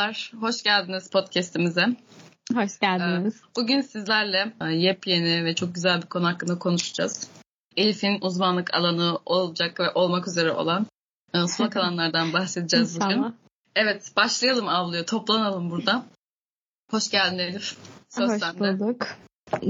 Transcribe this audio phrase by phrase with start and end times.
[0.00, 1.86] Merhabalar, hoş geldiniz podcast'imize.
[2.54, 3.36] Hoş geldiniz.
[3.36, 7.30] Ee, bugün sizlerle e, yepyeni ve çok güzel bir konu hakkında konuşacağız.
[7.76, 10.86] Elif'in uzmanlık alanı olacak ve olmak üzere olan
[11.34, 13.34] e, sulak alanlardan bahsedeceğiz bugün.
[13.76, 16.06] Evet, başlayalım avluya, toplanalım burada.
[16.90, 17.76] Hoş geldin Elif.
[18.08, 18.80] Söz Hoş sende.
[18.80, 19.06] bulduk.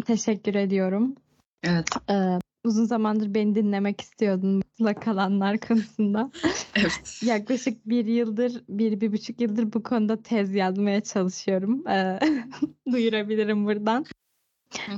[0.07, 1.15] Teşekkür ediyorum.
[1.63, 1.89] Evet.
[2.11, 6.31] Ee, uzun zamandır beni dinlemek istiyordun sulak alanlar konusunda.
[6.75, 7.21] Evet.
[7.23, 11.89] Yaklaşık bir yıldır, bir, bir buçuk yıldır bu konuda tez yazmaya çalışıyorum.
[11.89, 12.19] Ee,
[12.93, 14.07] duyurabilirim buradan.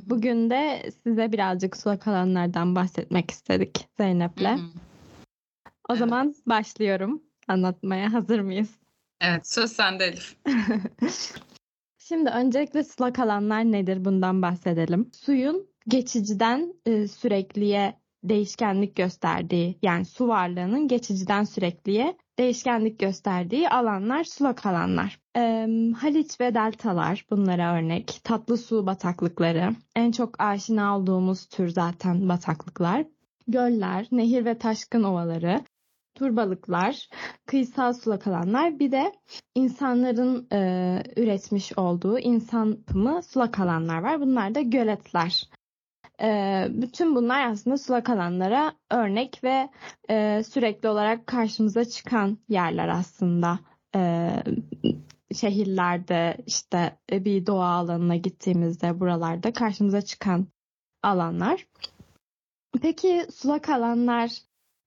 [0.07, 4.59] Bugün de size birazcık sulak alanlardan bahsetmek istedik Zeynep'le.
[5.89, 5.99] O evet.
[5.99, 8.13] zaman başlıyorum anlatmaya.
[8.13, 8.71] Hazır mıyız?
[9.21, 10.37] Evet, söz sende Elif.
[11.99, 15.11] Şimdi öncelikle sulak alanlar nedir bundan bahsedelim.
[15.13, 24.67] Suyun geçiciden e, sürekliye değişkenlik gösterdiği yani su varlığının geçiciden sürekliye değişkenlik gösterdiği alanlar sulak
[24.67, 25.19] alanlar.
[25.37, 25.69] Ee,
[26.01, 28.21] Haliç ve deltalar bunlara örnek.
[28.25, 33.07] Tatlı su bataklıkları en çok aşina olduğumuz tür zaten bataklıklar.
[33.49, 35.61] Göller, nehir ve taşkın ovaları,
[36.15, 37.09] turbalıklar,
[37.47, 39.13] kıyısal sulak alanlar bir de
[39.55, 44.21] insanların e, üretmiş olduğu insan yapımı sulak alanlar var.
[44.21, 45.45] Bunlar da göletler.
[46.23, 49.69] E, bütün bunlar aslında sulak alanlara örnek ve
[50.11, 53.59] e, sürekli olarak karşımıza çıkan yerler aslında.
[53.97, 54.31] E,
[55.35, 60.47] şehirlerde işte bir doğa alanına gittiğimizde buralarda karşımıza çıkan
[61.03, 61.67] alanlar.
[62.83, 64.31] Peki sulak alanlar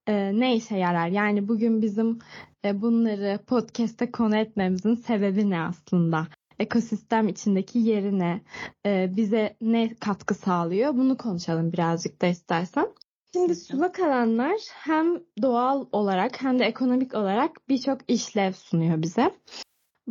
[0.07, 1.07] e, ne işe yarar?
[1.07, 2.19] Yani bugün bizim
[2.65, 6.27] e, bunları podcast'te konu etmemizin sebebi ne aslında?
[6.59, 8.41] Ekosistem içindeki yerine
[8.85, 12.87] e, bize ne katkı sağlıyor bunu konuşalım birazcık da istersen.
[13.33, 19.31] Şimdi sulak alanlar hem doğal olarak hem de ekonomik olarak birçok işlev sunuyor bize.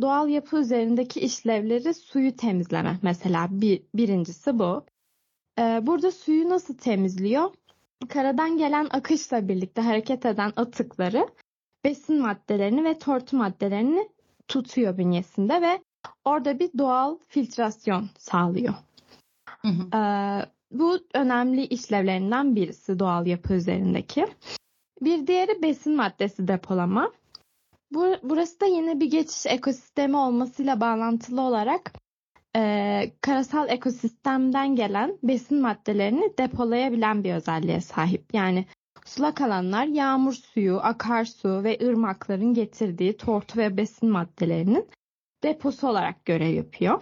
[0.01, 4.85] Doğal yapı üzerindeki işlevleri suyu temizleme mesela bir, birincisi bu.
[5.59, 7.53] Ee, burada suyu nasıl temizliyor?
[8.09, 11.27] Karadan gelen akışla birlikte hareket eden atıkları
[11.83, 14.09] besin maddelerini ve tortu maddelerini
[14.47, 15.79] tutuyor bünyesinde ve
[16.25, 18.73] orada bir doğal filtrasyon sağlıyor.
[19.61, 19.97] Hı hı.
[19.97, 24.25] Ee, bu önemli işlevlerinden birisi doğal yapı üzerindeki.
[25.01, 27.11] Bir diğeri besin maddesi depolama.
[27.91, 31.93] Bu, burası da yine bir geçiş ekosistemi olmasıyla bağlantılı olarak
[32.55, 38.33] e, karasal ekosistemden gelen besin maddelerini depolayabilen bir özelliğe sahip.
[38.33, 38.65] Yani
[39.05, 44.87] sulak alanlar yağmur suyu, akarsu ve ırmakların getirdiği tortu ve besin maddelerinin
[45.45, 47.01] deposu olarak görev yapıyor.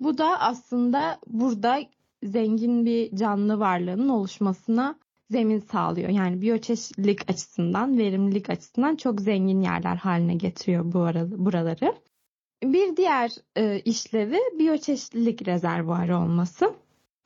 [0.00, 1.80] Bu da aslında burada
[2.22, 4.98] zengin bir canlı varlığının oluşmasına
[5.30, 6.08] zemin sağlıyor.
[6.08, 10.98] Yani biyoçeşitlilik açısından, verimlilik açısından çok zengin yerler haline getiriyor bu
[11.44, 11.94] buraları.
[12.64, 16.74] Bir diğer e, işlevi biyoçeşitlilik rezervuarı olması.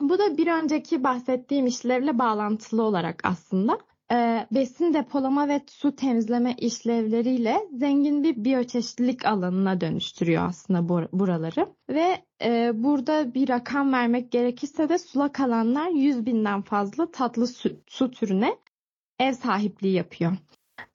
[0.01, 3.79] Bu da bir önceki bahsettiğim işlevle bağlantılı olarak aslında
[4.11, 11.67] e, besin depolama ve su temizleme işlevleriyle zengin bir biyoçeşitlilik alanına dönüştürüyor aslında buraları.
[11.89, 17.69] Ve e, burada bir rakam vermek gerekirse de sulak alanlar 100 binden fazla tatlı su,
[17.87, 18.57] su türüne
[19.19, 20.31] ev sahipliği yapıyor.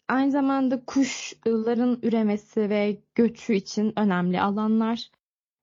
[0.09, 5.11] Aynı zamanda kuşların üremesi ve göçü için önemli alanlar.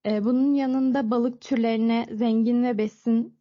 [0.05, 3.37] Bunun yanında balık türlerine zengin ve besin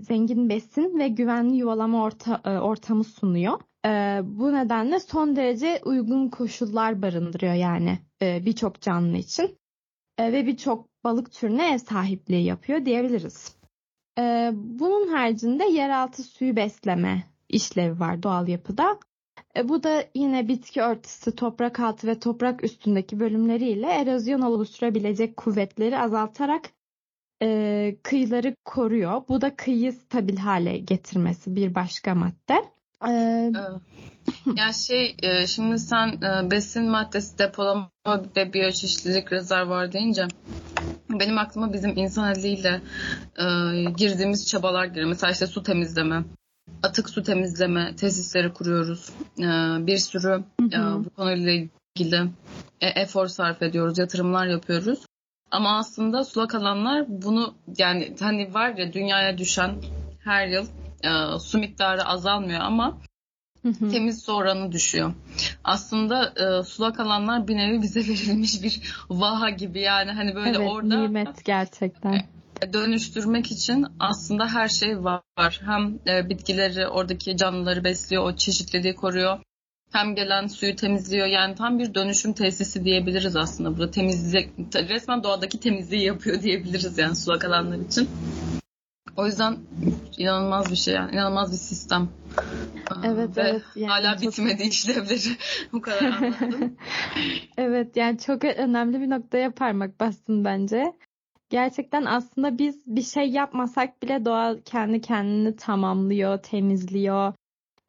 [0.00, 3.60] zengin besin ve güvenli yuvalama orta, ortamı sunuyor.
[4.24, 9.58] Bu nedenle son derece uygun koşullar barındırıyor yani birçok canlı için
[10.20, 13.56] ve birçok balık türüne ev sahipliği yapıyor diyebiliriz.
[14.52, 18.98] Bunun haricinde yeraltı suyu besleme işlevi var doğal yapıda.
[19.60, 25.98] E, bu da yine bitki örtüsü, toprak altı ve toprak üstündeki bölümleriyle erozyon oluşturabilecek kuvvetleri
[25.98, 26.62] azaltarak
[27.42, 29.22] e, kıyıları koruyor.
[29.28, 32.64] Bu da kıyıyı stabil hale getirmesi bir başka madde.
[33.08, 33.52] Ee,
[34.56, 37.90] ya şey e, şimdi sen e, besin maddesi depolama
[38.36, 40.28] ve biyoçeşitlilik rezervuarı deyince
[41.10, 42.80] benim aklıma bizim insan eliyle
[43.96, 45.08] girdiğimiz çabalar geliyor.
[45.08, 46.24] Mesela işte su temizleme,
[46.82, 49.10] atık su temizleme tesisleri kuruyoruz.
[49.86, 50.44] Bir sürü
[51.04, 52.30] bu konuyla ilgili
[52.80, 54.98] efor sarf ediyoruz, yatırımlar yapıyoruz.
[55.50, 59.74] Ama aslında sulak alanlar bunu yani hani var ya dünyaya düşen
[60.24, 60.66] her yıl
[61.04, 62.98] e, su miktarı azalmıyor ama
[63.62, 65.12] temiz su oranı düşüyor.
[65.64, 68.80] Aslında e, sulak alanlar bir nevi bize verilmiş bir
[69.10, 72.22] vaha gibi yani hani böyle evet, orada nimet gerçekten.
[72.72, 75.22] Dönüştürmek için aslında her şey var.
[75.64, 79.38] Hem e, bitkileri, oradaki canlıları besliyor, o çeşitliliği koruyor.
[79.92, 81.26] hem gelen suyu temizliyor.
[81.26, 83.90] Yani tam bir dönüşüm tesisi diyebiliriz aslında burada.
[83.90, 88.08] Temizlik, resmen doğadaki temizliği yapıyor diyebiliriz yani sulak alanlar için.
[89.16, 89.58] O yüzden
[90.18, 91.12] inanılmaz bir şey yani.
[91.12, 92.08] inanılmaz bir sistem.
[93.04, 93.62] Evet Ve evet.
[93.76, 94.32] Yani hala çok...
[94.32, 95.36] bitmedi işlevleri.
[95.72, 96.76] Bu kadar anladım.
[97.56, 100.92] evet yani çok önemli bir noktaya parmak bastın bence.
[101.50, 107.32] Gerçekten aslında biz bir şey yapmasak bile doğa kendi kendini tamamlıyor, temizliyor.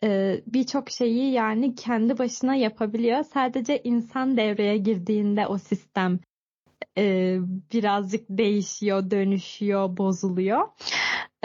[0.04, 3.24] Ee, Birçok şeyi yani kendi başına yapabiliyor.
[3.24, 6.20] Sadece insan devreye girdiğinde o sistem
[6.98, 7.38] e,
[7.74, 10.68] birazcık değişiyor, dönüşüyor, bozuluyor.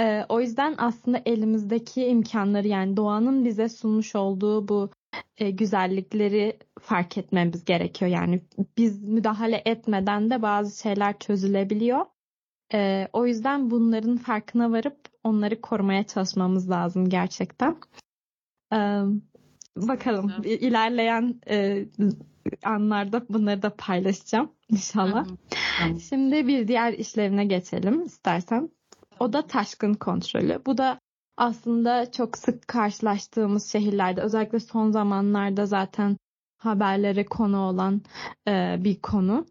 [0.00, 4.90] E, o yüzden aslında elimizdeki imkanları yani doğanın bize sunmuş olduğu bu
[5.38, 8.10] e, güzellikleri fark etmemiz gerekiyor.
[8.10, 8.42] Yani
[8.78, 12.06] biz müdahale etmeden de bazı şeyler çözülebiliyor.
[12.74, 17.76] E, o yüzden bunların farkına varıp onları korumaya çalışmamız lazım gerçekten.
[18.72, 18.78] E,
[19.76, 20.62] bakalım evet.
[20.62, 21.86] ilerleyen e,
[22.64, 25.26] anlarda bunları da paylaşacağım inşallah.
[26.08, 28.70] Şimdi bir diğer işlevine geçelim istersen.
[29.20, 30.62] O da taşkın kontrolü.
[30.66, 31.00] Bu da
[31.36, 36.16] aslında çok sık karşılaştığımız şehirlerde özellikle son zamanlarda zaten
[36.58, 38.02] haberlere konu olan
[38.48, 39.46] e, bir konu.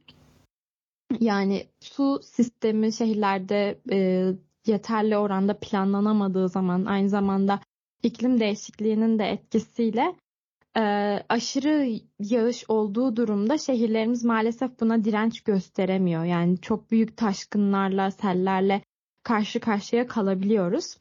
[1.20, 4.30] Yani su sistemi şehirlerde e,
[4.66, 7.60] yeterli oranda planlanamadığı zaman aynı zamanda
[8.04, 10.16] iklim değişikliğinin de etkisiyle
[10.78, 10.82] e,
[11.30, 16.24] aşırı yağış olduğu durumda şehirlerimiz maalesef buna direnç gösteremiyor.
[16.24, 18.82] Yani çok büyük taşkınlarla, sellerle
[19.24, 20.98] karşı karşıya kalabiliyoruz.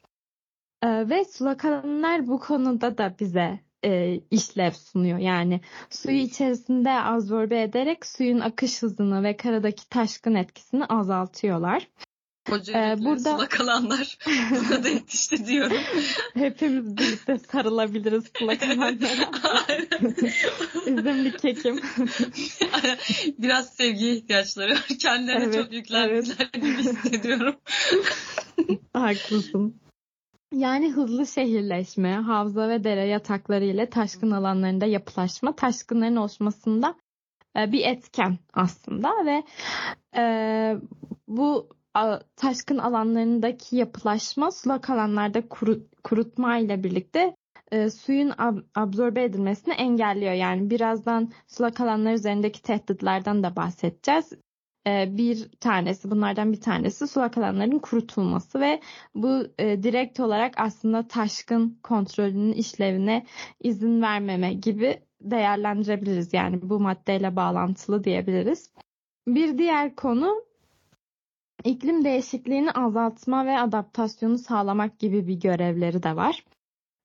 [0.84, 5.18] E, ve sulak alanlar bu konuda da bize e, işlev sunuyor.
[5.18, 5.60] Yani
[5.90, 11.88] suyu içerisinde absorbe ederek suyun akış hızını ve karadaki taşkın etkisini azaltıyorlar.
[12.50, 14.18] Koca ee, burada sulak alanlar
[14.50, 15.76] buna da yetişti diyorum.
[16.34, 19.30] Hepimiz birlikte sarılabiliriz sulak alanlara.
[20.86, 21.80] Üzümlü kekim.
[23.38, 24.86] Biraz sevgiye ihtiyaçları var.
[25.02, 26.52] Kendilerine evet, çok yüklendiler evet.
[26.52, 27.56] gibi hissediyorum.
[28.92, 29.83] Haklısın.
[30.54, 36.94] Yani hızlı şehirleşme, havza ve dere yatakları ile taşkın alanlarında yapılaşma, taşkınların oluşmasında
[37.56, 39.42] bir etken aslında ve
[40.16, 40.24] e,
[41.28, 41.68] bu
[42.36, 47.36] taşkın alanlarındaki yapılaşma sulak alanlarda kuru, kurutma ile birlikte
[47.72, 50.32] e, suyun ab, absorbe edilmesini engelliyor.
[50.32, 54.32] Yani birazdan sulak alanlar üzerindeki tehditlerden de bahsedeceğiz.
[54.86, 58.80] E, bir tanesi bunlardan bir tanesi sulak alanların kurutulması ve
[59.14, 63.26] bu e, direkt olarak aslında taşkın kontrolünün işlevine
[63.60, 66.32] izin vermeme gibi değerlendirebiliriz.
[66.32, 68.70] Yani bu maddeyle bağlantılı diyebiliriz.
[69.28, 70.44] Bir diğer konu
[71.64, 76.44] iklim değişikliğini azaltma ve adaptasyonu sağlamak gibi bir görevleri de var.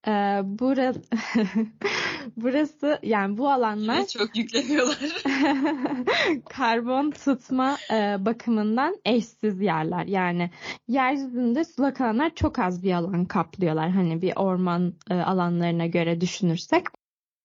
[0.08, 1.02] Ee, burası,
[2.38, 5.24] burası yani bu alanlar Yine çok yükleniyorlar.
[6.50, 10.06] karbon tutma e, bakımından eşsiz yerler.
[10.06, 10.50] Yani
[10.88, 13.90] yeryüzünde sulak alanlar çok az bir alan kaplıyorlar.
[13.90, 16.86] Hani bir orman e, alanlarına göre düşünürsek.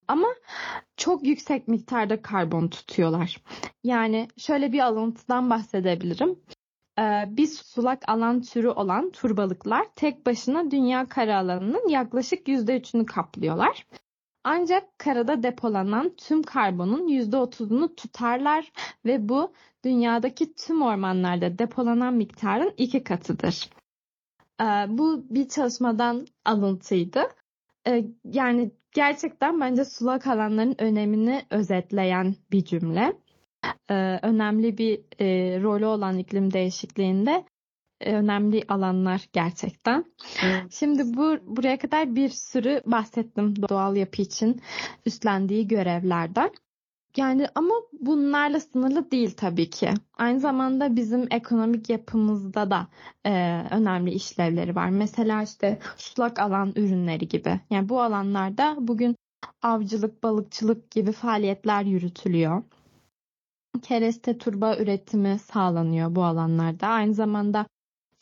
[0.08, 0.28] Ama
[0.96, 3.40] çok yüksek miktarda karbon tutuyorlar.
[3.84, 6.38] Yani şöyle bir alıntıdan bahsedebilirim.
[6.98, 13.86] Ee, bir sulak alan türü olan turbalıklar tek başına dünya kara alanının yaklaşık %3'ünü kaplıyorlar.
[14.44, 18.72] Ancak karada depolanan tüm karbonun %30'unu tutarlar
[19.04, 19.52] ve bu
[19.84, 23.70] dünyadaki tüm ormanlarda depolanan miktarın iki katıdır.
[24.60, 27.22] Ee, bu bir çalışmadan alıntıydı.
[27.86, 33.12] Ee, yani gerçekten bence sulak alanların önemini özetleyen bir cümle
[33.90, 37.44] e, önemli bir e, rolü olan iklim değişikliğinde
[38.12, 40.04] önemli alanlar gerçekten.
[40.44, 40.72] Evet.
[40.72, 44.60] Şimdi bu buraya kadar bir sürü bahsettim doğal yapı için
[45.06, 46.50] üstlendiği görevlerden.
[47.16, 49.90] Yani ama bunlarla sınırlı değil tabii ki.
[50.18, 52.88] Aynı zamanda bizim ekonomik yapımızda da
[53.24, 53.30] e,
[53.70, 54.88] önemli işlevleri var.
[54.88, 57.60] Mesela işte sulak alan ürünleri gibi.
[57.70, 59.16] Yani bu alanlarda bugün
[59.62, 62.62] avcılık, balıkçılık gibi faaliyetler yürütülüyor
[63.82, 66.86] kereste turba üretimi sağlanıyor bu alanlarda.
[66.86, 67.66] Aynı zamanda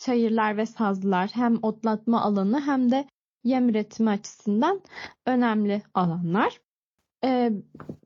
[0.04, 3.09] çayırlar ve sazlar hem otlatma alanı hem de
[3.44, 4.80] yem üretimi açısından
[5.26, 6.61] önemli alanlar.
[7.25, 7.52] Ee,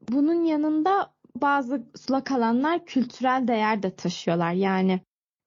[0.09, 4.53] bunun yanında bazı sulak alanlar kültürel değer de taşıyorlar.
[4.53, 5.01] Yani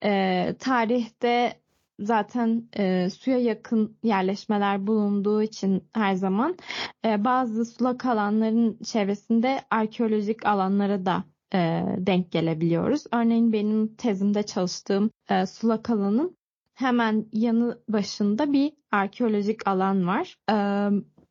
[0.03, 1.59] e, tarihte
[1.99, 6.57] zaten e, suya yakın yerleşmeler bulunduğu için her zaman
[7.05, 13.03] e, bazı sulak alanların çevresinde arkeolojik alanlara da e, denk gelebiliyoruz.
[13.13, 16.38] Örneğin benim tezimde çalıştığım e, sulak alanın
[16.79, 20.35] hemen yanı başında bir arkeolojik alan var.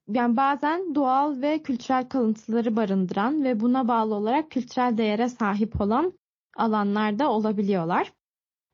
[0.08, 6.12] Yani bazen doğal ve kültürel kalıntıları barındıran ve buna bağlı olarak kültürel değere sahip olan
[6.56, 8.12] alanlarda olabiliyorlar.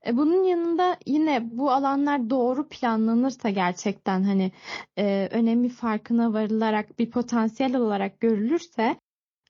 [0.06, 4.52] E, bunun yanında yine bu alanlar doğru planlanırsa gerçekten hani
[4.98, 8.96] e, önemi farkına varılarak bir potansiyel olarak görülürse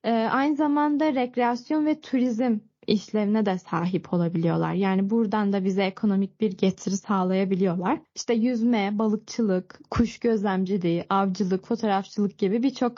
[0.04, 4.74] e, aynı zamanda rekreasyon ve turizm işlevine de sahip olabiliyorlar.
[4.74, 8.00] Yani buradan da bize ekonomik bir getiri sağlayabiliyorlar.
[8.14, 12.92] İşte yüzme, balıkçılık, kuş gözlemciliği, avcılık, fotoğrafçılık gibi birçok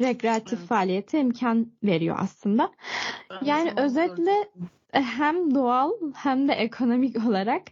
[0.00, 0.68] rekreatif evet.
[0.68, 2.72] faaliyete imkan veriyor aslında.
[3.30, 4.50] Ben yani özetle
[4.92, 7.62] hem doğal hem de ekonomik olarak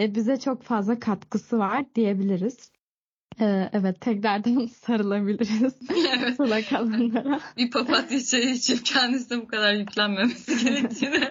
[0.00, 2.72] e, bize çok fazla katkısı var diyebiliriz.
[3.40, 5.74] Ee, evet tekrardan sarılabiliriz
[6.18, 6.36] evet.
[6.36, 7.40] sulak alanlara.
[7.56, 11.28] Bir papatya çayı içip kendisine bu kadar yüklenmemesi gerektiğini.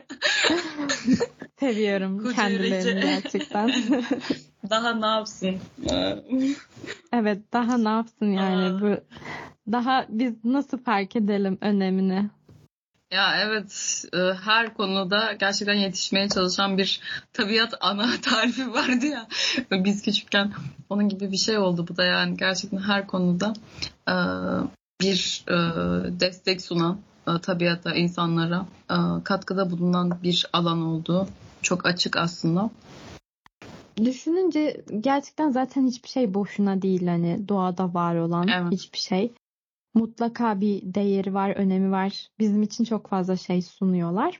[1.60, 3.72] Seviyorum kendilerini gerçekten.
[4.70, 5.56] daha ne yapsın?
[7.14, 8.82] evet daha ne yapsın yani Aa.
[8.82, 8.98] bu
[9.72, 12.30] daha biz nasıl fark edelim önemini?
[13.12, 17.02] Ya evet e, her konuda gerçekten yetişmeye çalışan bir
[17.34, 19.28] tabiat ana tarifi vardı ya.
[19.72, 20.54] Biz küçükken
[20.90, 23.54] onun gibi bir şey oldu bu da yani gerçekten her konuda
[24.10, 24.16] e,
[25.02, 25.56] bir e,
[26.20, 27.00] destek sunan
[27.42, 28.66] tabiata, insanlara
[29.24, 31.28] katkıda bulunan bir alan oldu.
[31.62, 32.70] Çok açık aslında.
[34.06, 38.72] Düşününce gerçekten zaten hiçbir şey boşuna değil hani doğada var olan evet.
[38.72, 39.34] hiçbir şey
[39.98, 42.28] mutlaka bir değeri var, önemi var.
[42.40, 44.40] Bizim için çok fazla şey sunuyorlar.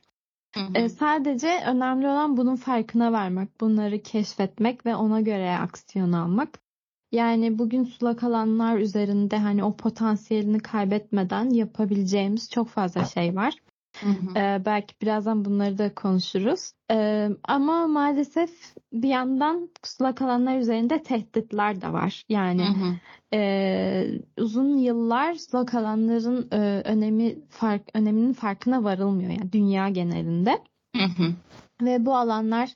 [0.54, 0.72] Hı hı.
[0.74, 6.60] E, sadece önemli olan bunun farkına varmak, bunları keşfetmek ve ona göre aksiyon almak.
[7.12, 13.54] Yani bugün sulak alanlar üzerinde hani o potansiyelini kaybetmeden yapabileceğimiz çok fazla şey var.
[14.00, 14.38] Hı hı.
[14.38, 16.72] Ee, belki birazdan bunları da konuşuruz.
[16.90, 18.50] Ee, ama maalesef
[18.92, 22.24] bir yandan sulak alanlar üzerinde tehditler de var.
[22.28, 22.94] Yani hı hı.
[23.34, 30.58] E, uzun yıllar sulak alanların e, önemi fark öneminin farkına varılmıyor yani dünya genelinde.
[30.96, 31.32] Hı hı.
[31.82, 32.70] Ve bu alanlar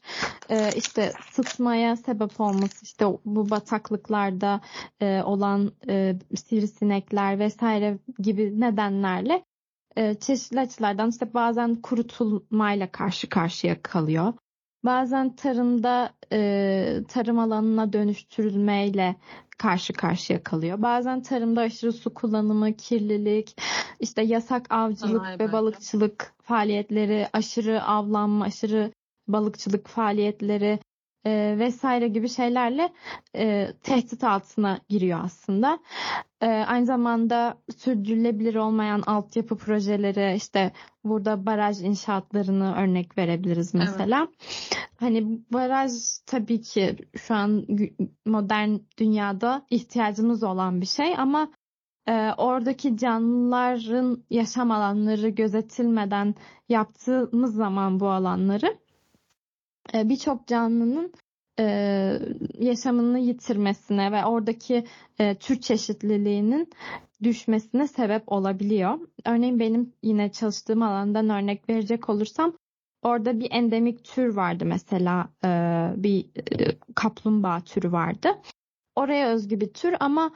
[0.50, 4.60] e, işte sıtmaya sebep olması işte bu bataklıklarda
[5.00, 9.44] e, olan e, sivrisinekler vesaire gibi nedenlerle
[9.96, 14.32] e, çeşitli açılardan işte bazen kurutulmayla karşı karşıya kalıyor.
[14.84, 19.16] Bazen tarımda e, tarım alanına dönüştürülmeyle
[19.58, 20.82] karşı karşıya kalıyor.
[20.82, 23.56] Bazen tarımda aşırı su kullanımı, kirlilik,
[24.00, 28.92] işte yasak avcılık Ay, ve balıkçılık faaliyetleri, aşırı avlanma, aşırı
[29.28, 30.78] balıkçılık faaliyetleri
[31.26, 32.92] e, vesaire gibi şeylerle
[33.36, 35.78] e, tehdit altına giriyor aslında.
[36.40, 40.72] E, aynı zamanda sürdürülebilir olmayan altyapı projeleri işte
[41.04, 44.28] burada baraj inşaatlarını örnek verebiliriz mesela.
[44.28, 44.88] Evet.
[45.00, 45.92] Hani baraj
[46.26, 47.66] tabii ki şu an
[48.26, 51.52] modern dünyada ihtiyacımız olan bir şey ama
[52.08, 56.34] e, oradaki canlıların yaşam alanları gözetilmeden
[56.68, 58.81] yaptığımız zaman bu alanları
[59.94, 61.12] birçok canlının
[61.58, 62.18] e,
[62.58, 64.84] yaşamını yitirmesine ve oradaki
[65.18, 66.70] e, tür çeşitliliğinin
[67.22, 68.98] düşmesine sebep olabiliyor.
[69.26, 72.52] Örneğin benim yine çalıştığım alandan örnek verecek olursam
[73.02, 75.28] orada bir endemik tür vardı mesela
[75.96, 76.26] bir
[76.94, 78.28] kaplumbağa türü vardı.
[78.94, 80.30] Oraya özgü bir tür ama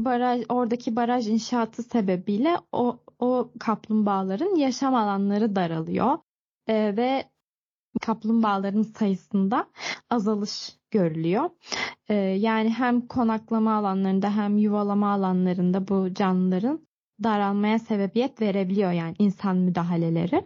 [0.00, 6.18] baraj, oradaki baraj inşaatı sebebiyle o, o kaplumbağaların yaşam alanları daralıyor.
[6.66, 7.31] E, ve
[8.00, 9.66] kaplumbağaların sayısında
[10.10, 11.50] azalış görülüyor.
[12.08, 16.86] Ee, yani hem konaklama alanlarında hem yuvalama alanlarında bu canlıların
[17.22, 20.44] daralmaya sebebiyet verebiliyor yani insan müdahaleleri.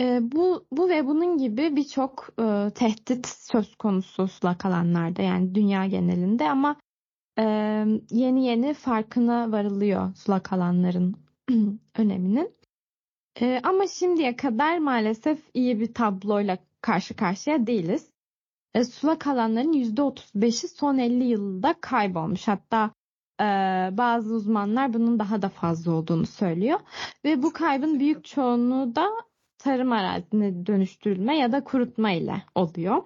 [0.00, 5.86] Ee, bu, bu ve bunun gibi birçok e, tehdit söz konusu sulak alanlarda yani dünya
[5.86, 6.76] genelinde ama
[7.38, 7.42] e,
[8.10, 11.14] yeni yeni farkına varılıyor sulak alanların
[11.98, 12.57] öneminin.
[13.40, 18.06] E, ama şimdiye kadar maalesef iyi bir tabloyla karşı karşıya değiliz.
[18.74, 22.48] E, sulak alanların %35'i son 50 yılda kaybolmuş.
[22.48, 22.90] Hatta
[23.40, 23.44] e,
[23.92, 26.80] bazı uzmanlar bunun daha da fazla olduğunu söylüyor.
[27.24, 29.08] Ve bu kaybın büyük çoğunluğu da
[29.58, 33.02] tarım arazine dönüştürülme ya da kurutma ile oluyor.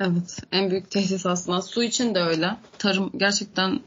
[0.00, 1.62] Evet, en büyük tehdit aslında.
[1.62, 2.56] Su için de öyle.
[2.78, 3.80] Tarım gerçekten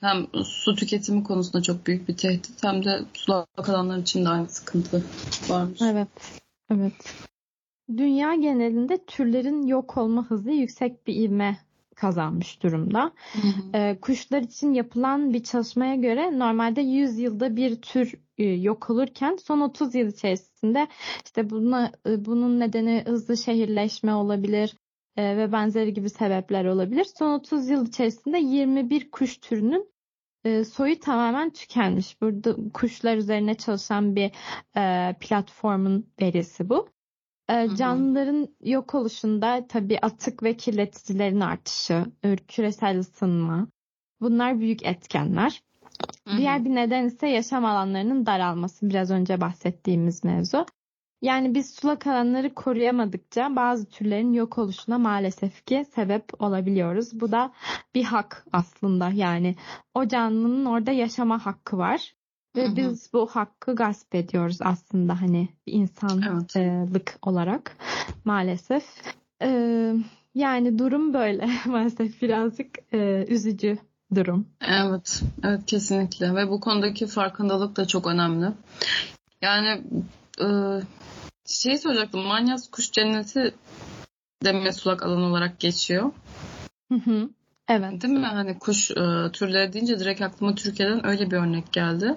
[0.00, 4.48] hem su tüketimi konusunda çok büyük bir tehdit hem de sulak alanlar için de aynı
[4.48, 5.04] sıkıntı
[5.48, 5.82] varmış.
[5.82, 6.08] Evet.
[6.70, 7.14] Evet.
[7.96, 11.58] Dünya genelinde türlerin yok olma hızı yüksek bir ivme
[11.96, 13.12] kazanmış durumda.
[13.32, 13.52] Hı hı.
[13.74, 19.36] Ee, kuşlar için yapılan bir çalışmaya göre normalde 100 yılda bir tür e, yok olurken
[19.44, 20.88] son 30 yıl içerisinde
[21.24, 24.76] işte buna, e, bunun nedeni hızlı şehirleşme olabilir
[25.18, 27.06] e, ve benzeri gibi sebepler olabilir.
[27.18, 29.92] Son 30 yıl içerisinde 21 kuş türünün
[30.44, 32.20] e, soyu tamamen tükenmiş.
[32.20, 34.30] Burada kuşlar üzerine çalışan bir
[34.76, 36.88] e, platformun verisi bu.
[37.48, 42.04] E, canlıların yok oluşunda tabii atık ve kirleticilerin artışı,
[42.48, 43.68] küresel ısınma
[44.20, 45.62] bunlar büyük etkenler.
[46.36, 48.90] Diğer bir neden ise yaşam alanlarının daralması.
[48.90, 50.66] Biraz önce bahsettiğimiz mevzu.
[51.22, 57.20] Yani biz sulak alanları koruyamadıkça bazı türlerin yok oluşuna maalesef ki sebep olabiliyoruz.
[57.20, 57.52] Bu da
[57.94, 59.56] bir hak aslında yani
[59.94, 62.14] o canlının orada yaşama hakkı var.
[62.56, 62.76] Ve hı hı.
[62.76, 67.16] biz bu hakkı gasp ediyoruz aslında hani insanlık evet.
[67.22, 67.76] olarak
[68.24, 68.84] maalesef.
[69.42, 69.94] Ee,
[70.34, 73.78] yani durum böyle maalesef birazcık e, üzücü
[74.14, 74.46] durum.
[74.60, 78.46] Evet, evet kesinlikle ve bu konudaki farkındalık da çok önemli.
[79.42, 79.82] Yani
[80.40, 80.48] e,
[81.46, 82.20] şey soracaktım.
[82.20, 83.54] Manyas Kuş Cenneti
[84.44, 86.12] de sulak alan olarak geçiyor.
[86.92, 87.28] Hı hı.
[87.68, 88.02] Evet.
[88.02, 88.26] Değil mi?
[88.26, 88.94] Hani kuş e,
[89.32, 92.14] türleri deyince direkt aklıma Türkiye'den öyle bir örnek geldi.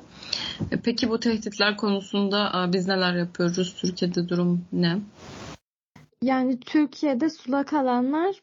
[0.72, 3.76] E, peki bu tehditler konusunda e, biz neler yapıyoruz?
[3.76, 5.00] Türkiye'de durum ne?
[6.22, 8.36] Yani Türkiye'de sulak alanlar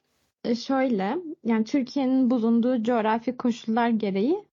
[0.45, 1.17] e, şöyle.
[1.45, 4.48] Yani Türkiye'nin bulunduğu coğrafi koşullar gereği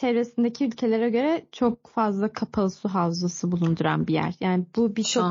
[0.00, 4.34] çevresindeki ülkelere göre çok fazla kapalı su havzası bulunduran bir yer.
[4.40, 5.24] Yani bu birçok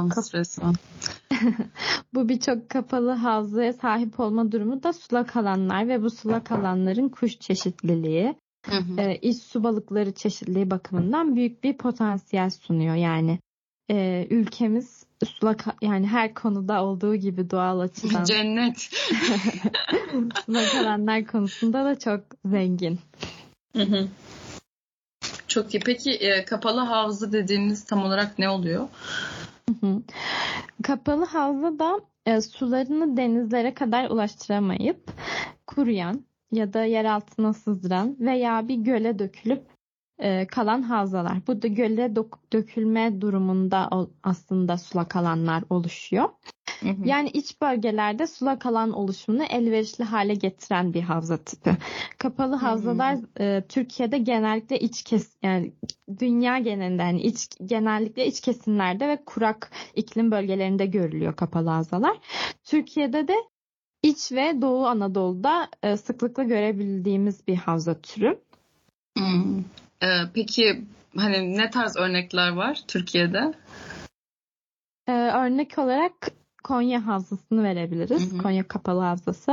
[2.13, 7.39] bu birçok kapalı havzaya sahip olma durumu da sulak alanlar ve bu sulak alanların kuş
[7.39, 8.35] çeşitliliği,
[8.97, 12.95] E, iç su balıkları çeşitliliği bakımından büyük bir potansiyel sunuyor.
[12.95, 13.39] Yani
[13.91, 18.77] e, ülkemiz sulak yani her konuda olduğu gibi doğal açıdan cennet
[20.45, 22.99] sulak alanlar konusunda da çok zengin.
[23.75, 24.07] Hı hı.
[25.55, 25.79] Çok iyi.
[25.79, 28.87] Peki e, kapalı havza dediğiniz tam olarak ne oluyor?
[30.83, 35.11] Kapalı havza da e, sularını denizlere kadar ulaştıramayıp
[35.67, 39.74] kuruyan ya da yer altına sızdıran veya bir göle dökülüp
[40.19, 41.37] e, kalan havzalar.
[41.47, 42.15] Bu da göle
[42.53, 43.89] dökülme durumunda
[44.23, 46.29] aslında sulak alanlar oluşuyor.
[46.79, 47.07] Hı hı.
[47.07, 51.77] Yani iç bölgelerde sulak alan oluşumunu elverişli hale getiren bir havza tipi.
[52.17, 55.73] Kapalı havzalar e, Türkiye'de genellikle iç kes yani
[56.19, 62.17] dünya genelinde yani iç genellikle iç kesimlerde ve kurak iklim bölgelerinde görülüyor kapalı havzalar.
[62.63, 63.35] Türkiye'de de
[64.03, 68.39] iç ve Doğu Anadolu'da e, sıklıkla görebildiğimiz bir havza türü.
[69.17, 69.63] Hmm.
[70.03, 70.81] Ee, peki
[71.17, 73.53] hani ne tarz örnekler var Türkiye'de?
[75.07, 76.13] Ee, örnek olarak
[76.63, 78.31] Konya Havzası'nı verebiliriz.
[78.31, 78.41] Hı hı.
[78.41, 79.51] Konya Kapalı Havzası.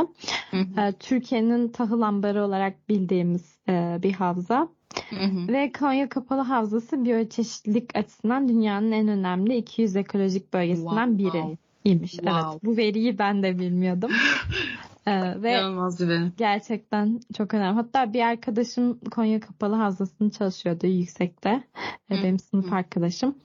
[0.51, 0.81] Hı hı.
[0.81, 4.69] Ee, Türkiye'nin tahıl ambarı olarak bildiğimiz e, bir havza.
[5.11, 5.49] Hı hı.
[5.49, 11.19] Ve Konya Kapalı Havzası biyoçeşitlilik açısından dünyanın en önemli 200 ekolojik bölgesinden wow.
[11.19, 11.57] biri.
[11.85, 12.31] Wow.
[12.31, 14.11] Evet, bu veriyi ben de bilmiyordum.
[15.07, 16.21] Ee, ve İnanılmaz bir.
[16.37, 17.75] Gerçekten çok önemli.
[17.75, 21.63] Hatta bir arkadaşım Konya Kapalı Havzası'nı çalışıyordu yüksekte.
[22.11, 22.23] Hı.
[22.23, 22.75] Benim sınıf Hı.
[22.75, 23.39] arkadaşım.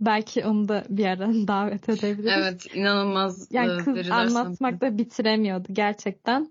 [0.00, 2.32] Belki onu da bir ara davet edebiliriz.
[2.36, 6.50] Evet inanılmaz Yani e, kız anlatmakta bitiremiyordu gerçekten.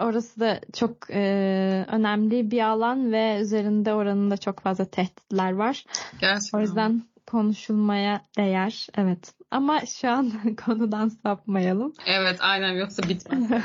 [0.00, 5.84] Orası da çok e, önemli bir alan ve üzerinde oranın da çok fazla tehditler var.
[6.20, 6.58] Gerçekten.
[6.58, 8.86] O yüzden konuşulmaya değer.
[8.96, 9.34] Evet.
[9.50, 10.32] Ama şu an
[10.66, 11.92] konudan sapmayalım.
[12.06, 13.50] Evet aynen yoksa bitmez.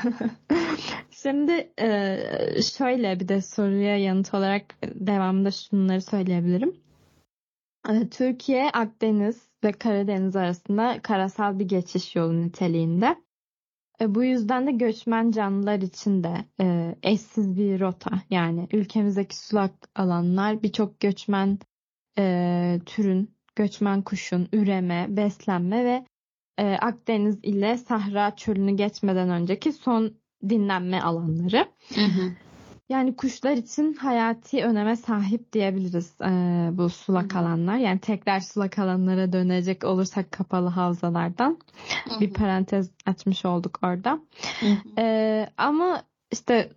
[1.11, 2.17] Şimdi e,
[2.77, 6.75] şöyle bir de soruya yanıt olarak devamında şunları söyleyebilirim.
[7.89, 13.15] E, Türkiye Akdeniz ve Karadeniz arasında karasal bir geçiş yolu niteliğinde.
[14.01, 16.45] E, bu yüzden de göçmen canlılar için de
[17.03, 18.11] eşsiz bir rota.
[18.29, 21.59] Yani ülkemizdeki sulak alanlar birçok göçmen
[22.85, 26.05] türün göçmen kuşun üreme, beslenme ve
[26.57, 30.13] e, Akdeniz ile Sahra çölünü geçmeden önceki son
[30.49, 31.67] dinlenme alanları.
[31.95, 32.31] Hı hı.
[32.89, 36.29] Yani kuşlar için hayati öneme sahip diyebiliriz e,
[36.71, 37.77] bu sulak alanlar.
[37.77, 41.57] Yani tekrar sulak alanlara dönecek olursak kapalı havzalardan
[42.07, 42.19] hı hı.
[42.19, 44.19] bir parantez açmış olduk orada.
[44.59, 45.01] Hı hı.
[45.01, 46.71] E, ama işte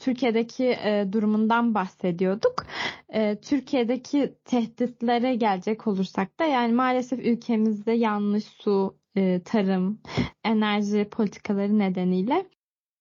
[0.00, 2.64] Türkiye'deki e, durumundan bahsediyorduk.
[3.08, 10.00] E, Türkiye'deki tehditlere gelecek olursak da yani maalesef ülkemizde yanlış su, e, tarım,
[10.44, 12.46] enerji politikaları nedeniyle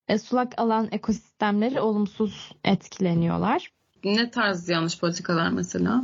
[0.08, 3.72] e, sulak alan ekosistemleri olumsuz etkileniyorlar.
[4.04, 6.04] Ne tarz yanlış politikalar mesela?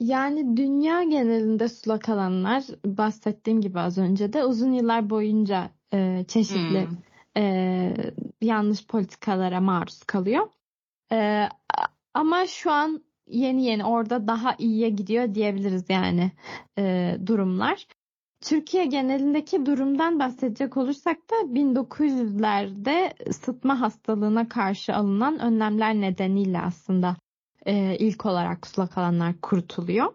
[0.00, 6.80] Yani dünya genelinde sulak alanlar bahsettiğim gibi az önce de uzun yıllar boyunca e, çeşitli
[6.80, 6.96] hmm
[7.36, 7.94] e,
[8.42, 10.48] yanlış politikalara maruz kalıyor.
[11.12, 11.48] E,
[12.14, 16.32] ama şu an yeni yeni orada daha iyiye gidiyor diyebiliriz yani
[16.78, 17.86] e, durumlar.
[18.40, 27.16] Türkiye genelindeki durumdan bahsedecek olursak da 1900'lerde sıtma hastalığına karşı alınan önlemler nedeniyle aslında
[27.66, 30.14] e, ilk olarak sulak alanlar kurutuluyor.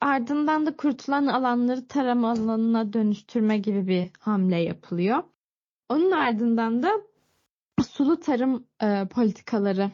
[0.00, 5.22] Ardından da kurutulan alanları tarım alanına dönüştürme gibi bir hamle yapılıyor.
[5.88, 6.90] Onun ardından da
[7.82, 9.90] sulu tarım e, politikaları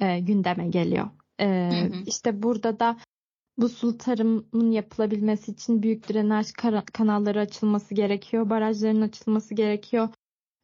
[0.00, 1.08] e, gündeme geliyor.
[1.40, 2.02] E, hı hı.
[2.06, 2.96] İşte burada da
[3.58, 6.52] bu sulu tarımın yapılabilmesi için büyük drenaj
[6.92, 10.08] kanalları açılması gerekiyor, barajların açılması gerekiyor.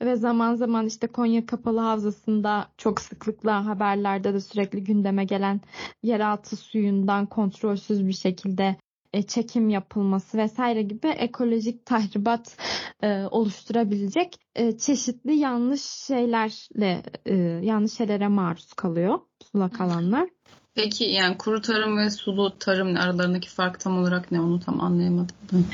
[0.03, 5.61] Ve zaman zaman işte Konya Kapalı Havzası'nda çok sıklıkla haberlerde de sürekli gündeme gelen
[6.03, 8.77] yeraltı suyundan kontrolsüz bir şekilde
[9.23, 12.57] çekim yapılması vesaire gibi ekolojik tahribat
[13.03, 19.19] e, oluşturabilecek e, çeşitli yanlış şeylerle e, yanlış şeylere maruz kalıyor
[19.53, 20.29] sulak alanlar.
[20.75, 25.67] Peki yani kuru tarım ve sulu tarım aralarındaki fark tam olarak ne onu tam anlayamadım.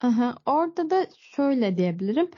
[0.00, 2.30] Aha, orada da şöyle diyebilirim.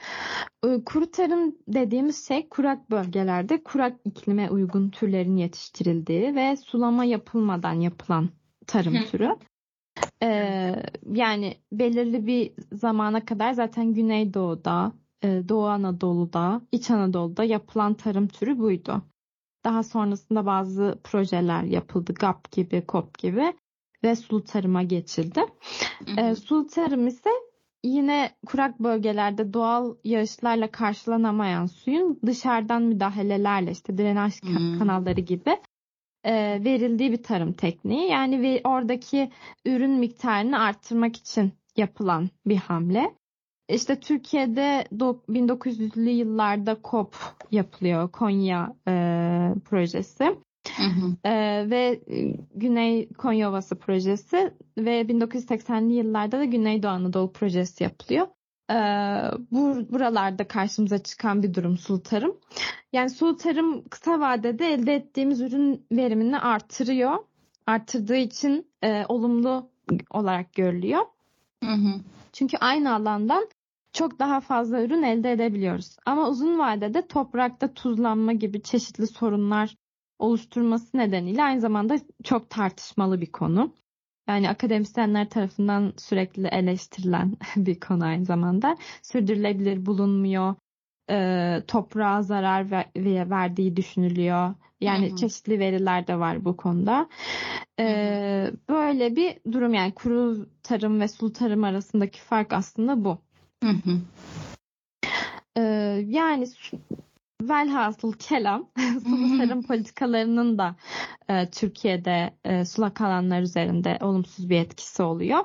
[0.85, 8.29] Kuru tarım dediğimiz şey kurak bölgelerde kurak iklime uygun türlerin yetiştirildiği ve sulama yapılmadan yapılan
[8.67, 9.29] tarım türü.
[10.23, 10.75] Ee,
[11.11, 14.91] yani belirli bir zamana kadar zaten Güneydoğu'da,
[15.23, 19.01] Doğu Anadolu'da, İç Anadolu'da yapılan tarım türü buydu.
[19.63, 22.13] Daha sonrasında bazı projeler yapıldı.
[22.13, 23.53] GAP gibi, KOP gibi
[24.03, 25.41] ve sulu tarıma geçildi.
[26.17, 27.29] E, sulu tarım ise
[27.83, 34.79] yine kurak bölgelerde doğal yağışlarla karşılanamayan suyun dışarıdan müdahalelerle işte drenaj hmm.
[34.79, 35.57] kanalları gibi
[36.23, 38.09] e, verildiği bir tarım tekniği.
[38.09, 39.31] Yani ve oradaki
[39.65, 43.15] ürün miktarını arttırmak için yapılan bir hamle.
[43.69, 47.15] İşte Türkiye'de 1900'lü yıllarda KOP
[47.51, 48.93] yapılıyor Konya e,
[49.65, 50.23] projesi.
[50.77, 51.29] Hı hı.
[51.29, 52.01] E, ve
[52.55, 58.27] Güney Konya Ovası projesi ve 1980'li yıllarda da Güneydoğu Anadolu projesi yapılıyor.
[58.71, 58.75] E,
[59.51, 62.37] bu buralarda karşımıza çıkan bir durum sulu tarım.
[62.93, 67.17] Yani sulu tarım kısa vadede elde ettiğimiz ürün verimini artırıyor.
[67.67, 69.69] Arttırdığı için e, olumlu
[70.09, 71.01] olarak görülüyor.
[71.63, 71.93] Hı hı.
[72.33, 73.49] Çünkü aynı alandan
[73.93, 75.97] çok daha fazla ürün elde edebiliyoruz.
[76.05, 79.75] Ama uzun vadede toprakta tuzlanma gibi çeşitli sorunlar
[80.19, 83.73] oluşturması nedeniyle aynı zamanda çok tartışmalı bir konu.
[84.31, 88.77] Yani akademisyenler tarafından sürekli eleştirilen bir konu aynı zamanda.
[89.01, 90.55] Sürdürülebilir bulunmuyor,
[91.09, 92.85] e, toprağa zarar ver,
[93.29, 94.53] verdiği düşünülüyor.
[94.81, 95.15] Yani hı hı.
[95.15, 97.09] çeşitli veriler de var bu konuda.
[97.79, 97.85] E,
[98.69, 103.17] böyle bir durum yani kuru tarım ve sulu tarım arasındaki fark aslında bu.
[103.63, 103.97] Hı hı.
[105.57, 105.61] Ee,
[106.07, 106.47] yani
[107.49, 108.69] velhasıl kelam
[109.03, 110.75] sulu tarım politikalarının da
[111.29, 115.39] e, Türkiye'de e, sulak alanlar üzerinde olumsuz bir etkisi oluyor.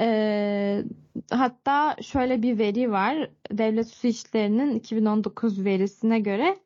[0.00, 0.84] E,
[1.30, 3.30] hatta şöyle bir veri var.
[3.52, 6.56] Devlet Su İşleri'nin 2019 verisine göre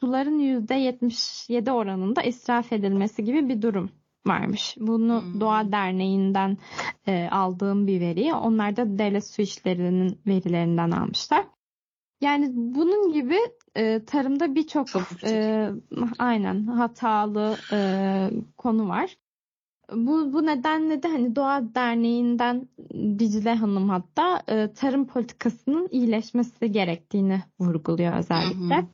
[0.00, 3.90] suların %77 oranında israf edilmesi gibi bir durum
[4.26, 4.76] varmış.
[4.80, 5.40] Bunu hmm.
[5.40, 6.58] Doğa Derneği'nden
[7.06, 8.34] e, aldığım bir veri.
[8.34, 11.44] Onlar da devlet su işlerinin verilerinden almışlar.
[12.20, 13.38] Yani bunun gibi
[13.76, 14.88] e, tarımda birçok
[15.24, 15.68] e,
[16.18, 17.78] aynen hatalı e,
[18.56, 19.16] konu var.
[19.92, 22.68] Bu, bu nedenle de hani Doğa Derneği'nden
[23.18, 28.76] Dicle Hanım hatta e, tarım politikasının iyileşmesi gerektiğini vurguluyor özellikle.
[28.76, 28.86] Hı hı.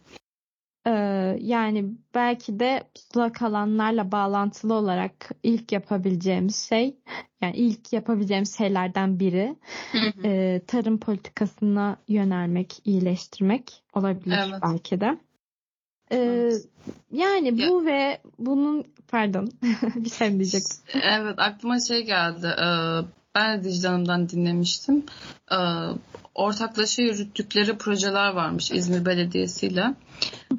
[0.86, 0.90] Ee,
[1.40, 6.96] yani belki de sulak alanlarla bağlantılı olarak ilk yapabileceğimiz şey
[7.40, 9.56] yani ilk yapabileceğimiz şeylerden biri
[10.24, 14.60] e, tarım politikasına yönelmek, iyileştirmek olabilir evet.
[14.62, 15.18] belki de.
[16.10, 16.68] Ee, evet.
[17.12, 17.86] Yani bu ya.
[17.86, 19.48] ve bunun pardon
[19.94, 20.82] bir şey diyecektim.
[20.94, 22.46] Evet aklıma şey geldi.
[22.46, 23.00] Ee,
[23.34, 25.06] ben de Dicle Hanım'dan dinlemiştim.
[25.52, 25.56] Ee,
[26.34, 29.94] ortaklaşa yürüttükleri projeler varmış İzmir Belediyesi ile.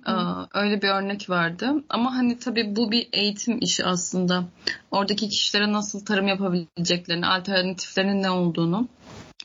[0.07, 0.11] Ee,
[0.53, 1.73] öyle bir örnek vardı.
[1.89, 4.43] Ama hani tabii bu bir eğitim işi aslında.
[4.91, 8.87] Oradaki kişilere nasıl tarım yapabileceklerini, alternatiflerinin ne olduğunu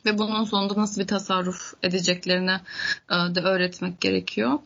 [0.04, 2.60] ve bunun sonunda nasıl bir tasarruf edeceklerine
[3.10, 4.58] e, de öğretmek gerekiyor.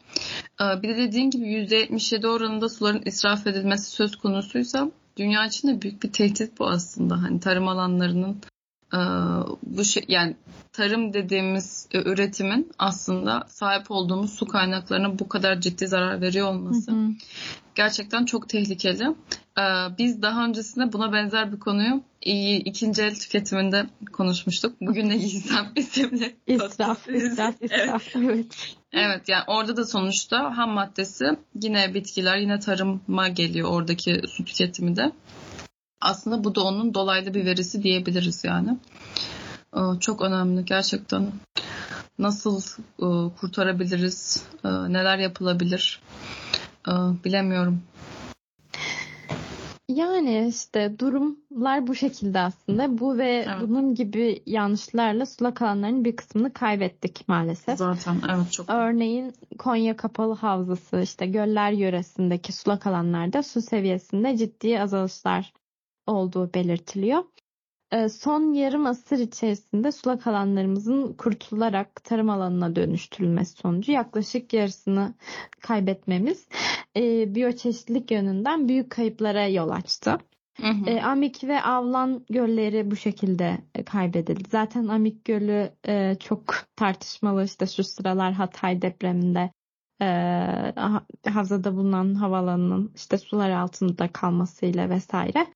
[0.60, 5.82] E, bir de dediğin gibi %77 oranında suların israf edilmesi söz konusuysa dünya için de
[5.82, 7.22] büyük bir tehdit bu aslında.
[7.22, 8.53] Hani tarım alanlarının ee,
[9.62, 10.36] bu şey yani
[10.72, 16.92] tarım dediğimiz e, üretimin aslında sahip olduğumuz su kaynaklarına bu kadar ciddi zarar veriyor olması
[16.92, 17.10] hı hı.
[17.74, 19.04] gerçekten çok tehlikeli.
[19.58, 19.62] Ee,
[19.98, 22.02] biz daha öncesinde buna benzer bir konuyu
[22.64, 24.80] ikinci el tüketiminde konuşmuştuk.
[24.80, 26.36] Bugün ne giysem isimli.
[26.46, 28.16] İsraf, israf, israf.
[28.16, 28.46] Evet.
[28.92, 29.28] evet.
[29.28, 31.24] yani orada da sonuçta ham maddesi
[31.62, 35.12] yine bitkiler, yine tarıma geliyor oradaki su tüketimi de.
[36.04, 38.78] Aslında bu da onun dolaylı bir verisi diyebiliriz yani.
[39.76, 41.32] e, çok önemli gerçekten.
[42.18, 42.60] Nasıl
[42.98, 44.42] e, kurtarabiliriz?
[44.64, 46.00] E, neler yapılabilir?
[47.24, 47.82] Bilemiyorum.
[49.88, 52.98] Yani işte durumlar bu şekilde aslında.
[52.98, 53.56] Bu ve evet.
[53.60, 57.78] bunun gibi yanlışlarla sulak alanların bir kısmını kaybettik maalesef.
[57.78, 58.70] Zaten evet çok.
[58.70, 65.52] Örneğin Konya Kapalı Havzası işte göller yöresindeki sulak alanlarda su seviyesinde ciddi azalışlar
[66.06, 67.24] olduğu belirtiliyor.
[67.92, 75.14] Ee, son yarım asır içerisinde sulak alanlarımızın kurtularak tarım alanına dönüştürülmesi sonucu yaklaşık yarısını
[75.60, 76.48] kaybetmemiz
[76.96, 80.18] e, biyoçeşitlilik yönünden büyük kayıplara yol açtı.
[80.60, 80.90] Hı hı.
[80.90, 84.48] E, Amik ve Avlan gölleri bu şekilde kaybedildi.
[84.50, 89.50] Zaten Amik Gölü e, çok tartışmalı işte şu sıralar Hatay depreminde
[90.02, 90.06] e,
[91.30, 95.46] havzada bulunan havalanının işte sular altında kalmasıyla vesaire.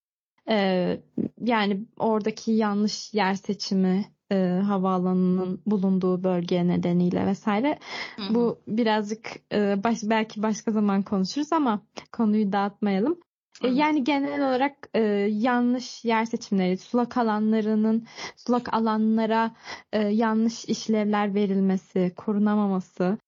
[0.48, 1.00] Ee,
[1.40, 7.78] yani oradaki yanlış yer seçimi e, havaalanının bulunduğu bölge nedeniyle vesaire.
[8.16, 8.34] Hı-hı.
[8.34, 11.82] Bu birazcık e, baş, belki başka zaman konuşuruz ama
[12.12, 13.18] konuyu dağıtmayalım.
[13.62, 18.06] E, yani genel olarak e, yanlış yer seçimleri, sulak alanlarının
[18.36, 19.54] sulak alanlara
[19.92, 23.18] e, yanlış işlevler verilmesi, korunamaması,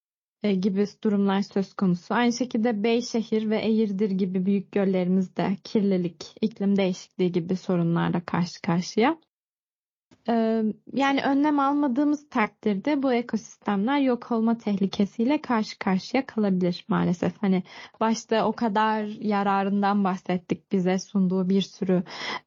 [0.43, 2.15] gibi durumlar söz konusu.
[2.15, 8.63] Aynı şekilde Beyşehir ve Eğirdir gibi büyük göllerimiz de kirlilik, iklim değişikliği gibi sorunlarla karşı
[8.63, 9.17] karşıya.
[10.29, 17.33] E, yani önlem almadığımız takdirde bu ekosistemler yok olma tehlikesiyle karşı karşıya kalabilir maalesef.
[17.43, 17.63] Hani
[18.01, 22.03] başta o kadar yararından bahsettik bize sunduğu bir sürü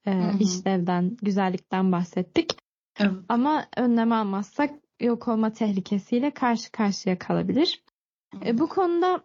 [0.06, 2.58] e, işlevden, güzellikten bahsettik.
[3.00, 3.14] Evet.
[3.30, 7.84] Ama önlem almazsak yok olma tehlikesiyle karşı karşıya kalabilir.
[8.46, 9.24] E, bu konuda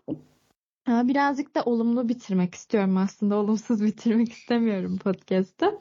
[0.88, 3.36] birazcık da olumlu bitirmek istiyorum aslında.
[3.38, 5.80] Olumsuz bitirmek istemiyorum podcast'ı.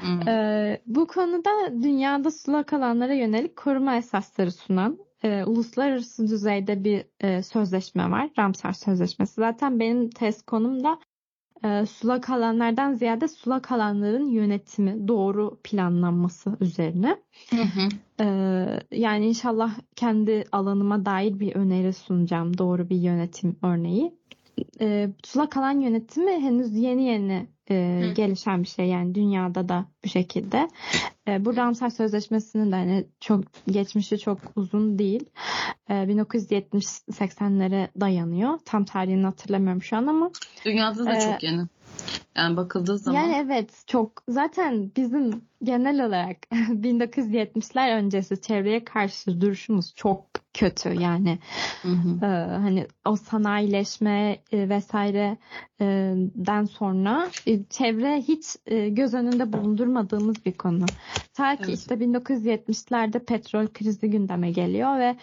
[0.00, 0.28] Hmm.
[0.28, 1.50] E, bu konuda
[1.82, 8.30] dünyada sulak alanlara yönelik koruma esasları sunan e, uluslararası düzeyde bir e, sözleşme var.
[8.38, 9.34] Ramsar Sözleşmesi.
[9.34, 10.98] Zaten benim test konum da
[11.64, 17.16] e, sulak alanlardan ziyade sulak alanların yönetimi, doğru planlanması üzerine.
[17.50, 17.88] Hı hı.
[18.20, 18.26] E,
[18.90, 22.58] yani inşallah kendi alanıma dair bir öneri sunacağım.
[22.58, 24.14] Doğru bir yönetim örneği.
[24.80, 30.08] E, sulak alan yönetimi henüz yeni yeni e, gelişen bir şey yani dünyada da bu
[30.08, 30.68] şekilde.
[31.28, 35.30] E, bu Ramsar Sözleşmesi'nin de hani çok geçmişi çok uzun değil.
[35.88, 38.58] E, 1970-80'lere dayanıyor.
[38.64, 40.30] Tam tarihini hatırlamıyorum şu an ama.
[40.64, 41.66] Dünyada da e, çok yeni.
[42.36, 43.20] Yani bakıldığı zaman.
[43.20, 51.38] Yani evet çok zaten bizim genel olarak 1970'ler öncesi çevreye karşı duruşumuz çok kötü yani
[51.82, 52.26] hı hı.
[52.26, 60.52] E, hani o sanayileşme e, vesaireden sonra e, çevre hiç e, göz önünde bulundurmadığımız bir
[60.52, 60.84] konu.
[61.34, 61.78] Ta ki evet.
[61.78, 65.16] işte 1970'lerde petrol krizi gündeme geliyor ve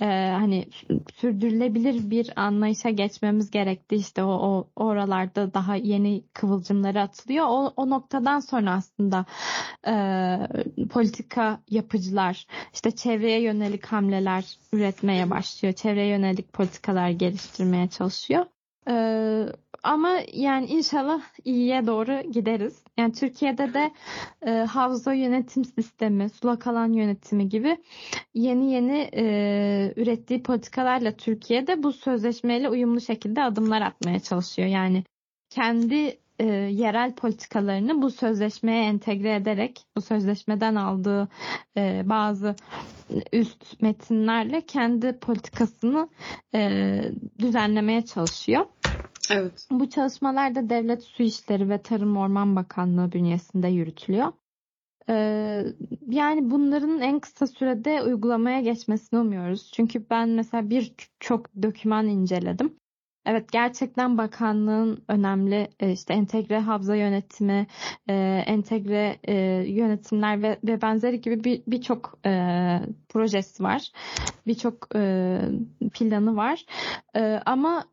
[0.00, 0.66] e, hani
[1.14, 3.96] sürdürülebilir bir anlayışa geçmemiz gerekti.
[3.96, 7.46] İşte o, o oralarda daha yeni kıvılcımları atılıyor.
[7.48, 9.26] O, o noktadan sonra aslında
[9.86, 9.94] e,
[10.90, 15.74] politika yapıcılar işte çevreye yönelik hamleler üretmeye başlıyor.
[15.74, 18.46] Çevreye yönelik politikalar geliştirmeye çalışıyor.
[18.88, 19.46] Ee,
[19.82, 22.82] ama yani inşallah iyiye doğru gideriz.
[22.96, 23.90] Yani Türkiye'de de
[24.46, 27.76] e, havza yönetim sistemi, sulak alan yönetimi gibi
[28.34, 29.24] yeni yeni e,
[29.96, 34.68] ürettiği politikalarla Türkiye'de bu sözleşmeyle uyumlu şekilde adımlar atmaya çalışıyor.
[34.68, 35.04] Yani
[35.50, 41.28] kendi e, yerel politikalarını bu sözleşmeye entegre ederek bu sözleşmeden aldığı
[41.76, 42.56] e, bazı
[43.32, 46.08] üst metinlerle kendi politikasını
[46.54, 47.02] e,
[47.38, 48.66] düzenlemeye çalışıyor.
[49.30, 49.68] Evet.
[49.70, 54.32] Bu çalışmalar da Devlet Su İşleri ve Tarım Orman Bakanlığı bünyesinde yürütülüyor.
[55.08, 55.64] Ee,
[56.08, 59.70] yani bunların en kısa sürede uygulamaya geçmesini umuyoruz.
[59.74, 62.76] Çünkü ben mesela bir çok döküman inceledim.
[63.26, 67.66] Evet gerçekten bakanlığın önemli e, işte entegre havza yönetimi,
[68.08, 68.14] e,
[68.46, 69.34] entegre e,
[69.68, 73.92] yönetimler ve, ve benzeri gibi birçok bir, projesi var.
[74.46, 74.90] Birçok
[75.92, 76.64] planı var.
[77.46, 77.84] Ama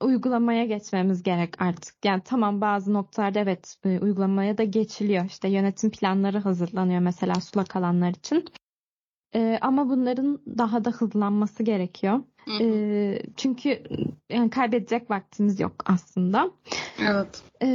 [0.00, 2.04] uygulamaya geçmemiz gerek artık.
[2.04, 5.24] Yani tamam bazı noktalarda evet uygulamaya da geçiliyor.
[5.24, 8.44] İşte yönetim planları hazırlanıyor mesela sulak alanlar için.
[9.36, 12.20] E, ama bunların daha da hızlanması gerekiyor.
[12.60, 13.82] E, çünkü
[14.30, 16.50] yani kaybedecek vaktimiz yok aslında.
[17.00, 17.42] Evet.
[17.62, 17.66] E,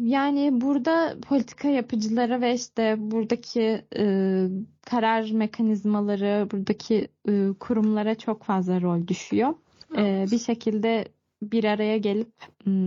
[0.00, 4.46] yani burada politika yapıcılara ve işte buradaki e,
[4.86, 9.54] karar mekanizmaları, buradaki e, kurumlara çok fazla rol düşüyor.
[9.94, 10.28] Evet.
[10.28, 11.08] E, bir şekilde
[11.42, 12.32] bir araya gelip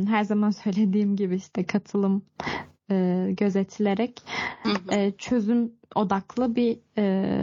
[0.07, 2.21] her zaman söylediğim gibi işte katılım
[2.91, 4.21] e, gözetilerek
[4.91, 7.35] e, çözüm odaklı bir e,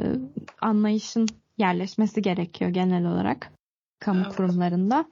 [0.60, 1.26] anlayışın
[1.58, 3.52] yerleşmesi gerekiyor genel olarak
[4.00, 4.36] kamu evet.
[4.36, 5.04] kurumlarında.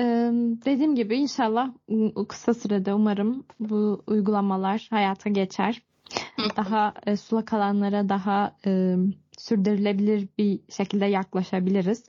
[0.00, 0.30] Ee,
[0.64, 1.70] dediğim gibi inşallah
[2.28, 5.82] kısa sürede umarım bu uygulamalar hayata geçer.
[6.56, 8.94] Daha e, sulak alanlara daha e,
[9.38, 12.04] sürdürülebilir bir şekilde yaklaşabiliriz.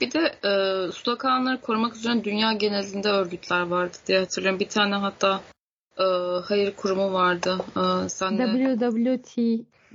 [0.00, 4.60] Bir de e, sulak alanları korumak üzere dünya genelinde örgütler vardı diye hatırlıyorum.
[4.60, 5.40] Bir tane hatta
[6.00, 6.04] e,
[6.44, 7.58] hayır kurumu vardı.
[7.76, 9.36] E, sen WWT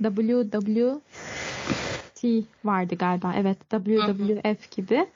[0.02, 1.04] WWT
[2.64, 3.34] vardı galiba.
[3.36, 5.06] Evet WWF gibi.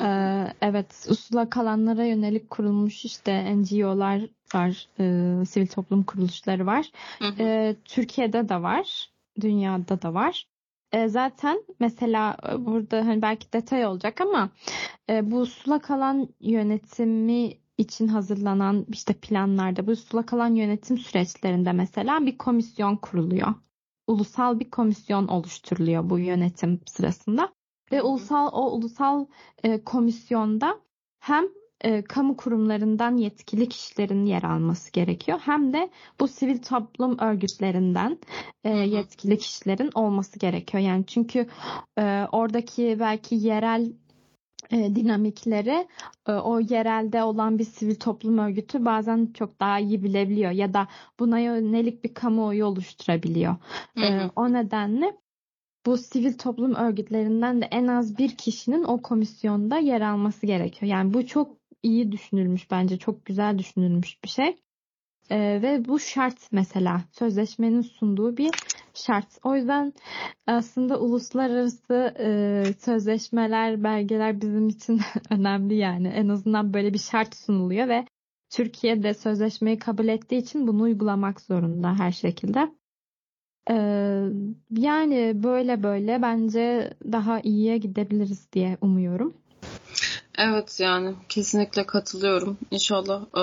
[0.00, 4.22] Ee, evet sulak alanlara yönelik kurulmuş işte NGO'lar
[4.54, 6.86] var, e, sivil toplum kuruluşları var.
[7.38, 9.10] E, Türkiye'de de var,
[9.40, 10.46] dünyada da var.
[10.92, 14.50] E, zaten mesela burada hani belki detay olacak ama
[15.10, 22.26] e, bu sulak alan yönetimi için hazırlanan işte planlarda bu sulak alan yönetim süreçlerinde mesela
[22.26, 23.54] bir komisyon kuruluyor.
[24.06, 27.52] Ulusal bir komisyon oluşturuluyor bu yönetim sırasında.
[27.92, 29.26] Ve ulusal o ulusal
[29.62, 30.80] e, komisyonda
[31.20, 31.44] hem
[31.80, 35.40] e, kamu kurumlarından yetkili kişilerin yer alması gerekiyor.
[35.44, 38.18] Hem de bu sivil toplum örgütlerinden
[38.64, 40.82] e, yetkili kişilerin olması gerekiyor.
[40.82, 41.46] Yani çünkü
[41.98, 43.92] e, oradaki belki yerel
[44.72, 45.88] e, dinamikleri
[46.28, 50.88] e, o yerelde olan bir sivil toplum örgütü bazen çok daha iyi bilebiliyor ya da
[51.20, 53.56] buna yönelik bir kamuoyu oluşturabiliyor.
[53.94, 54.04] Hı hı.
[54.04, 55.16] E, o nedenle
[55.86, 60.92] bu sivil toplum örgütlerinden de en az bir kişinin o komisyonda yer alması gerekiyor.
[60.92, 64.56] Yani bu çok iyi düşünülmüş bence çok güzel düşünülmüş bir şey.
[65.30, 68.50] Ee, ve bu şart mesela sözleşmenin sunduğu bir
[68.94, 69.26] şart.
[69.44, 69.92] O yüzden
[70.46, 76.08] aslında uluslararası e, sözleşmeler, belgeler bizim için önemli yani.
[76.08, 78.04] En azından böyle bir şart sunuluyor ve
[78.50, 82.72] Türkiye de sözleşmeyi kabul ettiği için bunu uygulamak zorunda her şekilde.
[83.70, 83.74] Ee,
[84.70, 89.34] yani böyle böyle bence daha iyiye gidebiliriz diye umuyorum.
[90.38, 92.58] Evet yani kesinlikle katılıyorum.
[92.70, 93.42] İnşallah e,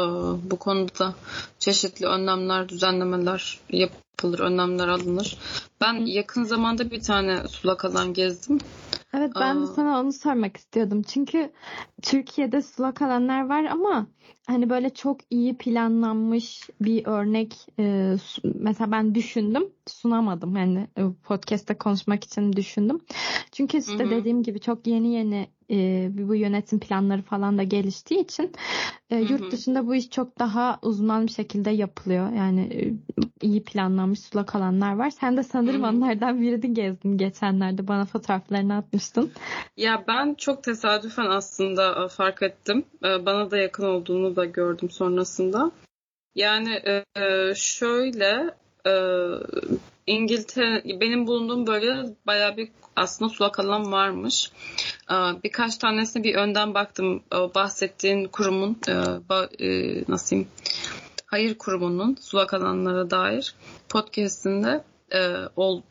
[0.51, 1.15] bu konuda
[1.59, 5.37] çeşitli önlemler, düzenlemeler yapılır, önlemler alınır.
[5.81, 8.59] Ben yakın zamanda bir tane sulak alan gezdim.
[9.13, 11.01] Evet ben de sana onu sormak istiyordum.
[11.01, 11.51] Çünkü
[12.01, 14.07] Türkiye'de sulak alanlar var ama
[14.47, 21.77] hani böyle çok iyi planlanmış bir örnek e, mesela ben düşündüm sunamadım yani e, podcast'te
[21.77, 22.99] konuşmak için düşündüm.
[23.51, 24.09] Çünkü işte Hı-hı.
[24.09, 28.51] dediğim gibi çok yeni yeni e, bu yönetim planları falan da geliştiği için
[29.09, 32.31] e, yurt dışında bu iş çok daha uzman bir şekilde yapılıyor.
[32.33, 32.93] Yani e,
[33.41, 35.09] iyi planlanmış sulak alanlar var.
[35.09, 35.91] Sen de sanırım Hı-hı.
[35.91, 39.31] onlardan birini gezdin geçenlerde bana fotoğraflarını atmıştın.
[39.77, 42.83] Ya ben çok tesadüfen aslında fark ettim.
[43.01, 45.71] Bana da yakın olduğunu da gördüm sonrasında.
[46.35, 46.81] Yani
[47.55, 48.53] şöyle
[50.09, 54.51] İngiltere benim bulunduğum bölgede bayağı bir aslında sulak alan varmış.
[55.43, 57.23] Birkaç tanesine bir önden baktım.
[57.31, 58.77] Bahsettiğin kurumun
[60.07, 60.49] nasıl diyeyim
[61.25, 63.55] hayır kurumunun sulak alanlara dair
[63.89, 65.81] podcastinde e, ol,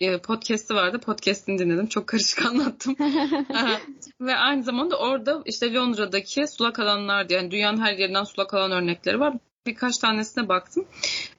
[0.00, 0.98] e, podcast'i vardı.
[0.98, 1.86] Podcast'ini dinledim.
[1.86, 2.96] Çok karışık anlattım.
[4.20, 9.20] Ve aynı zamanda orada işte Londra'daki sulak alanlar yani dünyanın her yerinden sulak alan örnekleri
[9.20, 9.34] var.
[9.66, 10.84] Birkaç tanesine baktım.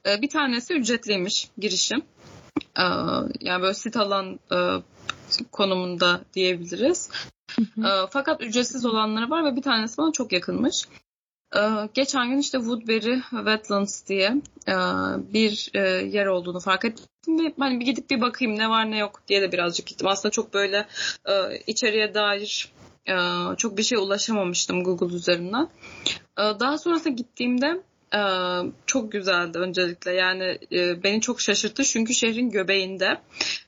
[0.06, 2.02] E, bir tanesi ücretliymiş girişim.
[2.78, 2.84] E,
[3.40, 4.56] yani böyle sit alan e,
[5.52, 7.10] konumunda diyebiliriz.
[7.60, 10.84] e, fakat ücretsiz olanları var ve bir tanesi bana çok yakınmış.
[11.56, 14.34] Ee, geçen gün işte Woodbury Wetlands diye
[14.68, 14.74] e,
[15.32, 18.98] bir e, yer olduğunu fark ettim ve hani bir gidip bir bakayım ne var ne
[18.98, 20.06] yok diye de birazcık gittim.
[20.06, 20.86] Aslında çok böyle
[21.28, 22.72] e, içeriye dair
[23.56, 25.68] çok bir şey ulaşamamıştım Google üzerinden.
[26.38, 27.82] Daha sonrasında gittiğimde
[28.14, 28.18] ee,
[28.86, 33.20] çok güzeldi öncelikle yani e, beni çok şaşırttı çünkü şehrin göbeğinde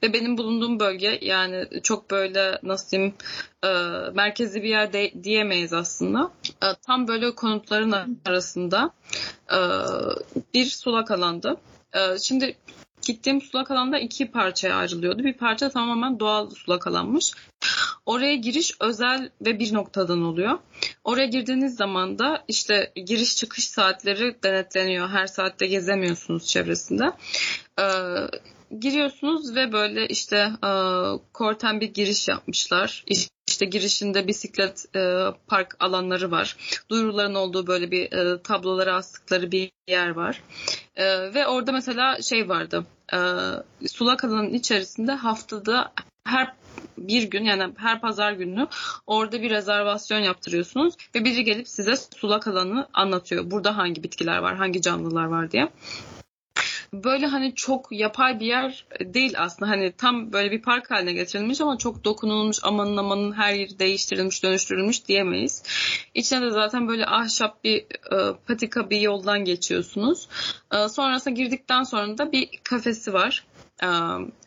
[0.02, 3.14] ve benim bulunduğum bölge yani çok böyle nasıl diyeyim
[3.64, 3.68] e,
[4.14, 8.90] merkezi bir yer de, diyemeyiz aslında e, tam böyle konutların arasında
[10.54, 11.56] bir sulak alandı.
[12.22, 12.56] Şimdi
[13.06, 15.24] gittiğim sulak alanda iki parçaya ayrılıyordu.
[15.24, 17.32] Bir parça tamamen doğal sulak alanmış.
[18.06, 20.58] Oraya giriş özel ve bir noktadan oluyor.
[21.04, 25.08] Oraya girdiğiniz zaman da işte giriş çıkış saatleri denetleniyor.
[25.08, 27.12] Her saatte gezemiyorsunuz çevresinde.
[27.80, 27.84] Ee,
[28.78, 30.70] giriyorsunuz ve böyle işte e,
[31.32, 33.04] korten bir giriş yapmışlar.
[33.48, 36.56] İşte girişinde bisiklet e, park alanları var.
[36.90, 40.42] Duyuruların olduğu böyle bir e, tablolara astıkları bir yer var.
[40.96, 42.86] E, ve orada mesela şey vardı.
[43.12, 43.18] E,
[43.88, 45.92] sulak alanın içerisinde haftada
[46.24, 46.52] her
[46.98, 48.66] bir gün yani her pazar günü
[49.06, 53.50] orada bir rezervasyon yaptırıyorsunuz ve biri gelip size sulak alanı anlatıyor.
[53.50, 55.68] Burada hangi bitkiler var, hangi canlılar var diye
[56.92, 59.70] böyle hani çok yapay bir yer değil aslında.
[59.70, 64.42] Hani tam böyle bir park haline getirilmiş ama çok dokunulmuş amanın amanın her yeri değiştirilmiş
[64.42, 65.62] dönüştürülmüş diyemeyiz.
[66.14, 67.78] İçine de zaten böyle ahşap bir
[68.12, 70.28] e, patika bir yoldan geçiyorsunuz.
[70.72, 73.44] E, sonrasında girdikten sonra da bir kafesi var.
[73.82, 73.88] E,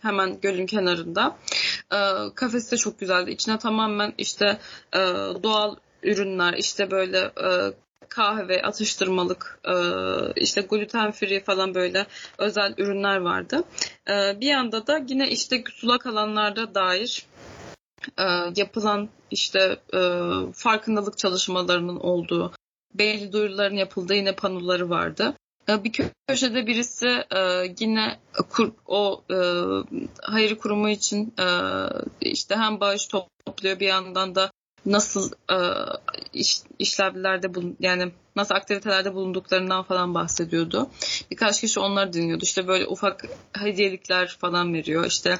[0.01, 1.37] hemen gölün kenarında.
[1.93, 1.99] E,
[2.35, 3.31] kafesi de çok güzeldi.
[3.31, 4.57] İçine tamamen işte
[4.95, 4.99] e,
[5.43, 7.73] doğal ürünler işte böyle e,
[8.09, 9.73] kahve, atıştırmalık, e,
[10.35, 13.63] işte gluten free falan böyle özel ürünler vardı.
[14.09, 17.25] E, bir yanda da yine işte sulak alanlarda dair
[18.17, 18.23] e,
[18.55, 19.77] yapılan işte
[20.53, 22.51] farkındalık çalışmalarının olduğu,
[22.93, 25.33] belli duyuruların yapıldığı yine panoları vardı.
[25.67, 25.91] Bir
[26.27, 27.23] köşede birisi
[27.79, 28.19] yine
[28.87, 29.23] o
[30.21, 31.33] hayır kurumu için
[32.21, 34.51] işte hem bağış topluyor bir yandan da
[34.85, 35.57] nasıl e,
[36.33, 40.89] iş, işlevlerde bulun yani nasıl aktivitelerde bulunduklarından falan bahsediyordu.
[41.31, 42.43] Birkaç kişi onları dinliyordu.
[42.43, 45.05] İşte böyle ufak hediyelikler falan veriyor.
[45.05, 45.39] İşte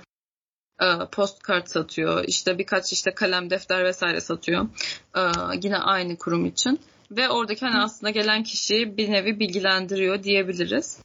[0.81, 2.23] e, postkart satıyor.
[2.27, 4.67] İşte birkaç işte kalem, defter vesaire satıyor.
[5.15, 5.21] E,
[5.63, 6.79] yine aynı kurum için.
[7.11, 10.99] Ve oradaki hani aslında gelen kişiyi bir nevi bilgilendiriyor diyebiliriz.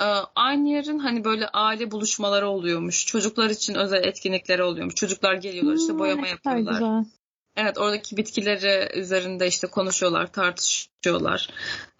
[0.00, 3.06] E, aynı yerin hani böyle aile buluşmaları oluyormuş.
[3.06, 4.94] Çocuklar için özel etkinlikleri oluyormuş.
[4.94, 7.04] Çocuklar geliyorlar işte boyama yapıyorlar.
[7.56, 11.50] Evet oradaki bitkileri üzerinde işte konuşuyorlar, tartışıyorlar.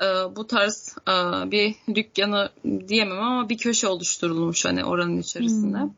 [0.02, 1.12] Ee, bu tarz e,
[1.50, 2.50] bir dükkanı
[2.88, 5.78] diyemem ama bir köşe oluşturulmuş hani oranın içerisinde.
[5.78, 5.90] Hmm.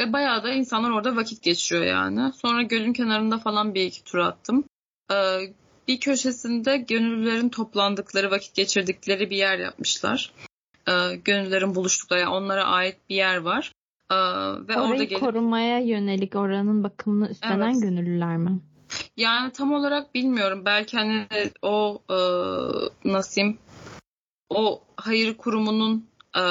[0.00, 2.32] Ve bayağı da insanlar orada vakit geçiriyor yani.
[2.32, 4.64] Sonra gölün kenarında falan bir iki tur attım.
[5.12, 5.40] Ee,
[5.88, 10.32] bir köşesinde gönüllülerin toplandıkları, vakit geçirdikleri bir yer yapmışlar.
[10.88, 13.72] Ee, gönüllülerin buluştukları, yani onlara ait bir yer var.
[14.10, 14.14] Ee,
[14.68, 15.20] ve Orayı orada gelip...
[15.20, 17.82] korumaya yönelik oranın bakımını üstlenen evet.
[17.82, 18.60] gönüllüler mi?
[19.16, 20.62] Yani tam olarak bilmiyorum.
[20.64, 21.26] Belki hani
[21.62, 22.18] o e,
[23.04, 23.42] nasıl
[24.48, 26.06] o hayır kurumunun
[26.36, 26.42] e,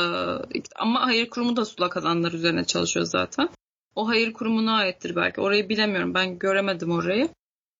[0.76, 3.49] ama hayır kurumu da sulak alanlar üzerine çalışıyor zaten.
[3.95, 5.41] O hayır kurumuna aittir belki.
[5.41, 6.14] Orayı bilemiyorum.
[6.14, 7.30] Ben göremedim orayı.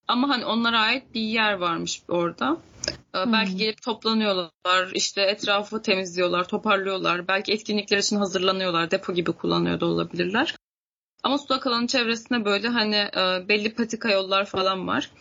[0.10, 2.58] Ama hani onlara ait bir yer varmış orada.
[3.14, 3.34] Hmm.
[3.34, 7.28] Belki gelip toplanıyorlar, işte etrafı temizliyorlar, toparlıyorlar.
[7.28, 10.56] Belki etkinlikler için hazırlanıyorlar, depo gibi kullanıyor da olabilirler.
[11.24, 15.12] Ama sulak alanın çevresinde böyle hani e, belli patika yollar falan var.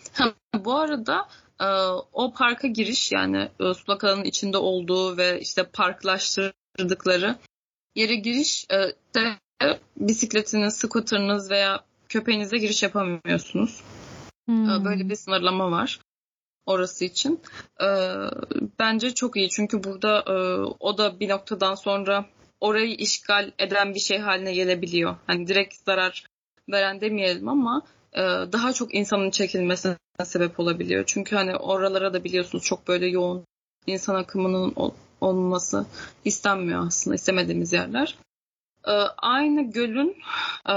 [0.65, 1.29] bu arada
[1.61, 1.67] e,
[2.13, 7.37] o parka giriş yani e, sulak alanın içinde olduğu ve işte parklaştırdıkları
[7.95, 8.71] yere giriş
[9.15, 9.39] de
[9.97, 13.83] bisikletiniz, skuteriniz veya köpeğinize giriş yapamıyorsunuz.
[14.49, 14.85] Hmm.
[14.85, 16.01] Böyle bir sınırlama var
[16.67, 17.41] orası için.
[17.81, 17.87] Ee,
[18.79, 20.35] bence çok iyi çünkü burada e,
[20.81, 22.25] o da bir noktadan sonra
[22.61, 25.17] orayı işgal eden bir şey haline gelebiliyor.
[25.27, 26.25] Hani direkt zarar
[26.69, 27.83] veren demeyelim ama
[28.13, 28.21] e,
[28.53, 31.05] daha çok insanın çekilmesine sebep olabiliyor.
[31.07, 33.45] Çünkü hani oralara da biliyorsunuz çok böyle yoğun
[33.87, 34.75] insan akımının
[35.21, 35.87] olması
[36.25, 38.15] istenmiyor aslında istemediğimiz yerler.
[38.89, 40.17] Ee, aynı gölün
[40.69, 40.75] e,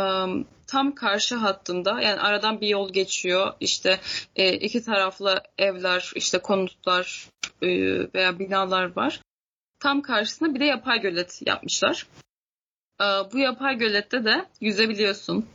[0.68, 3.54] tam karşı hattında yani aradan bir yol geçiyor.
[3.60, 4.00] İşte
[4.36, 7.30] e, iki taraflı evler, işte konutlar
[7.62, 7.68] e,
[8.14, 9.22] veya binalar var.
[9.80, 12.08] Tam karşısında bir de yapay gölet yapmışlar.
[13.34, 15.46] Bu yapay gölette de yüzebiliyorsun.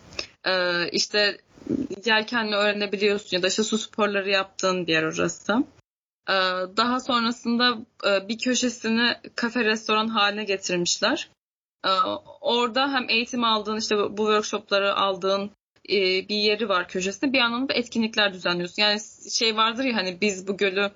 [0.93, 1.39] İşte
[2.05, 5.65] yelkenle öğrenebiliyorsun ya da işte su sporları yaptığın bir yer orası.
[6.77, 7.79] Daha sonrasında
[8.29, 11.29] bir köşesini kafe restoran haline getirmişler.
[11.87, 11.91] Ee,
[12.41, 15.51] orada hem eğitim aldığın işte bu workshopları aldığın
[15.89, 18.83] e, bir yeri var köşesinde bir yandan da etkinlikler düzenliyorsun.
[18.83, 20.91] Yani şey vardır ya hani biz bu gölü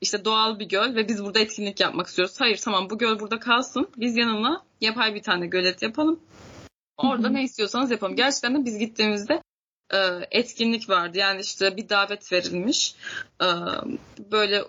[0.00, 2.34] işte doğal bir göl ve biz burada etkinlik yapmak istiyoruz.
[2.40, 3.88] Hayır tamam bu göl burada kalsın.
[3.96, 6.20] Biz yanına yapay bir tane gölet yapalım.
[6.96, 8.16] Orada ne istiyorsanız yapalım.
[8.16, 9.42] Gerçekten de biz gittiğimizde
[9.92, 9.98] e,
[10.30, 11.18] etkinlik vardı.
[11.18, 12.94] Yani işte bir davet verilmiş.
[13.42, 13.46] E,
[14.18, 14.64] böyle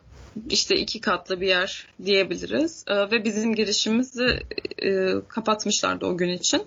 [0.50, 2.86] işte iki katlı bir yer diyebiliriz.
[2.88, 4.40] E, ve bizim girişimizi
[4.78, 6.62] e, kapatmışlardı o gün için.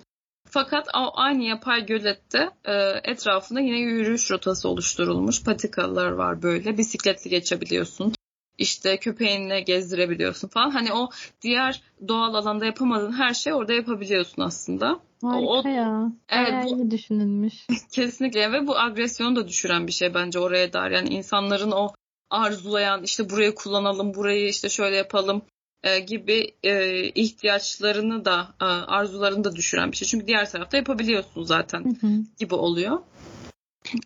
[0.49, 5.43] Fakat o aynı yapay gölette e, etrafında yine yürüyüş rotası oluşturulmuş.
[5.43, 6.77] Patikalar var böyle.
[6.77, 8.13] Bisikletli geçebiliyorsun.
[8.57, 10.69] İşte köpeğinle gezdirebiliyorsun falan.
[10.69, 11.09] Hani o
[11.41, 14.99] diğer doğal alanda yapamadığın her şeyi orada yapabiliyorsun aslında.
[15.21, 16.11] Harika o, ya.
[16.29, 17.53] Evet, bu, düşünülmüş.
[17.91, 20.91] kesinlikle ve bu agresyonu da düşüren bir şey bence oraya dair.
[20.91, 21.93] Yani insanların o
[22.31, 25.41] arzulayan işte burayı kullanalım, burayı işte şöyle yapalım
[25.83, 30.07] e, gibi e, ihtiyaçlarını da e, arzularını da düşüren bir şey.
[30.07, 32.11] Çünkü diğer tarafta yapabiliyorsun zaten hı hı.
[32.39, 32.99] gibi oluyor.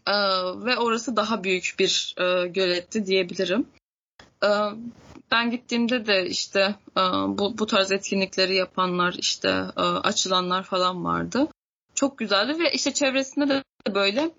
[0.07, 0.15] E,
[0.65, 3.67] ve orası daha büyük bir e, göletti diyebilirim.
[4.43, 4.49] E,
[5.31, 11.47] ben gittiğimde de işte e, bu, bu tarz etkinlikleri yapanlar işte e, açılanlar falan vardı.
[11.95, 13.63] Çok güzeldi ve işte çevresinde de
[13.95, 14.31] böyle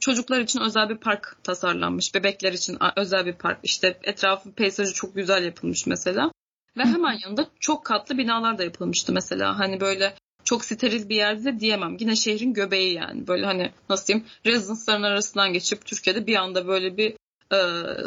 [0.00, 2.14] çocuklar için özel bir park tasarlanmış.
[2.14, 3.58] Bebekler için özel bir park.
[3.62, 6.32] İşte etrafı peyzajı çok güzel yapılmış mesela.
[6.76, 9.58] Ve hemen yanında çok katlı binalar da yapılmıştı mesela.
[9.58, 11.96] Hani böyle çok steril bir yerde de diyemem.
[12.00, 13.26] Yine şehrin göbeği yani.
[13.26, 17.14] Böyle hani nasıl diyeyim rezidansların arasından geçip Türkiye'de bir anda böyle bir
[17.52, 17.58] e,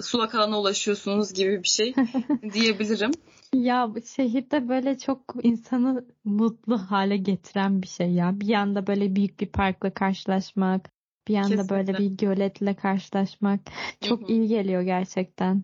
[0.02, 1.94] sulak alana ulaşıyorsunuz gibi bir şey
[2.54, 3.12] diyebilirim.
[3.54, 8.40] Ya şehirde böyle çok insanı mutlu hale getiren bir şey ya.
[8.40, 10.90] Bir yanda böyle büyük bir parkla karşılaşmak,
[11.28, 11.76] bir yanda Kesinlikle.
[11.76, 13.60] böyle bir göletle karşılaşmak
[14.02, 14.32] çok Hı-hı.
[14.32, 15.64] iyi geliyor gerçekten.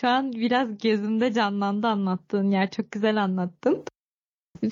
[0.00, 2.70] Şu an biraz gözümde canlandı anlattığın yer.
[2.70, 3.84] Çok güzel anlattın.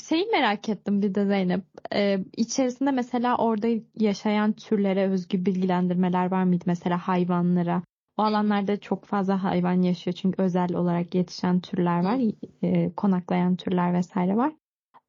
[0.09, 1.64] Şeyi merak ettim bir de Zeynep.
[1.95, 3.68] Ee, içerisinde mesela orada
[3.99, 6.64] yaşayan türlere özgü bilgilendirmeler var mıydı?
[6.66, 7.83] Mesela hayvanlara.
[8.16, 12.20] O alanlarda çok fazla hayvan yaşıyor çünkü özel olarak yetişen türler var,
[12.62, 14.53] e, konaklayan türler vesaire var.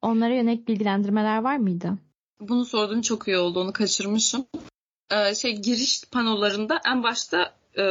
[0.02, 1.98] Onlara yönelik bilgilendirmeler var mıydı?
[2.40, 4.46] Bunu sorduğun çok iyi oldu, onu kaçırmışım.
[5.10, 7.84] Ee, şey giriş panolarında en başta e,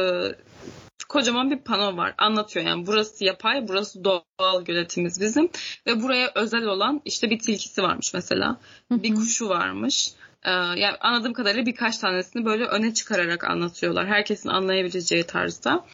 [1.08, 2.14] kocaman bir pano var.
[2.18, 5.48] Anlatıyor yani burası yapay, burası doğal göletimiz bizim
[5.86, 8.60] ve buraya özel olan işte bir tilkisi varmış mesela.
[8.90, 10.12] Bir kuşu varmış.
[10.42, 14.06] Ee, yani anladığım kadarıyla birkaç tanesini böyle öne çıkararak anlatıyorlar.
[14.06, 15.84] Herkesin anlayabileceği tarzda.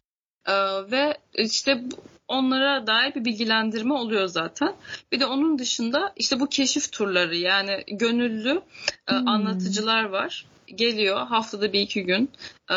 [0.47, 0.53] Ee,
[0.91, 1.83] ve işte
[2.27, 4.75] onlara dair bir bilgilendirme oluyor zaten.
[5.11, 8.61] Bir de onun dışında işte bu keşif turları yani gönüllü
[9.07, 9.27] e, hmm.
[9.27, 10.45] anlatıcılar var
[10.75, 12.29] geliyor haftada bir iki gün
[12.71, 12.75] e,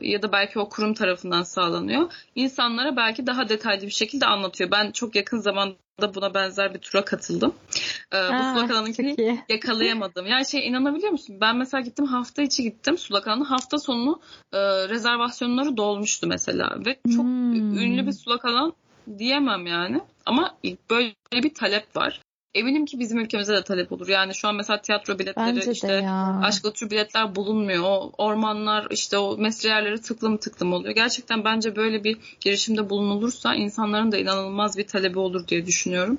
[0.00, 2.12] ya da belki o kurum tarafından sağlanıyor.
[2.34, 4.70] İnsanlara belki daha detaylı bir şekilde anlatıyor.
[4.70, 7.54] Ben çok yakın zamanda buna benzer bir tura katıldım.
[8.12, 10.26] E, bu sulak alanınkini yakalayamadım.
[10.26, 11.36] Yani şey inanabiliyor musun?
[11.40, 13.44] Ben mesela gittim hafta içi gittim sulak alanı.
[13.44, 14.20] Hafta sonu
[14.52, 16.76] e, rezervasyonları dolmuştu mesela.
[16.86, 17.78] Ve çok hmm.
[17.78, 18.72] ünlü bir sulak alan
[19.18, 20.00] diyemem yani.
[20.26, 20.56] Ama
[20.90, 22.20] böyle bir talep var.
[22.54, 24.08] Eminim ki bizim ülkemizde de talep olur.
[24.08, 26.40] Yani şu an mesela tiyatro biletleri Bence işte ya.
[26.42, 27.82] aşkla tür biletler bulunmuyor.
[27.84, 30.94] O ormanlar işte o mesle yerleri tıklım tıklım oluyor.
[30.94, 36.18] Gerçekten bence böyle bir girişimde bulunulursa insanların da inanılmaz bir talebi olur diye düşünüyorum.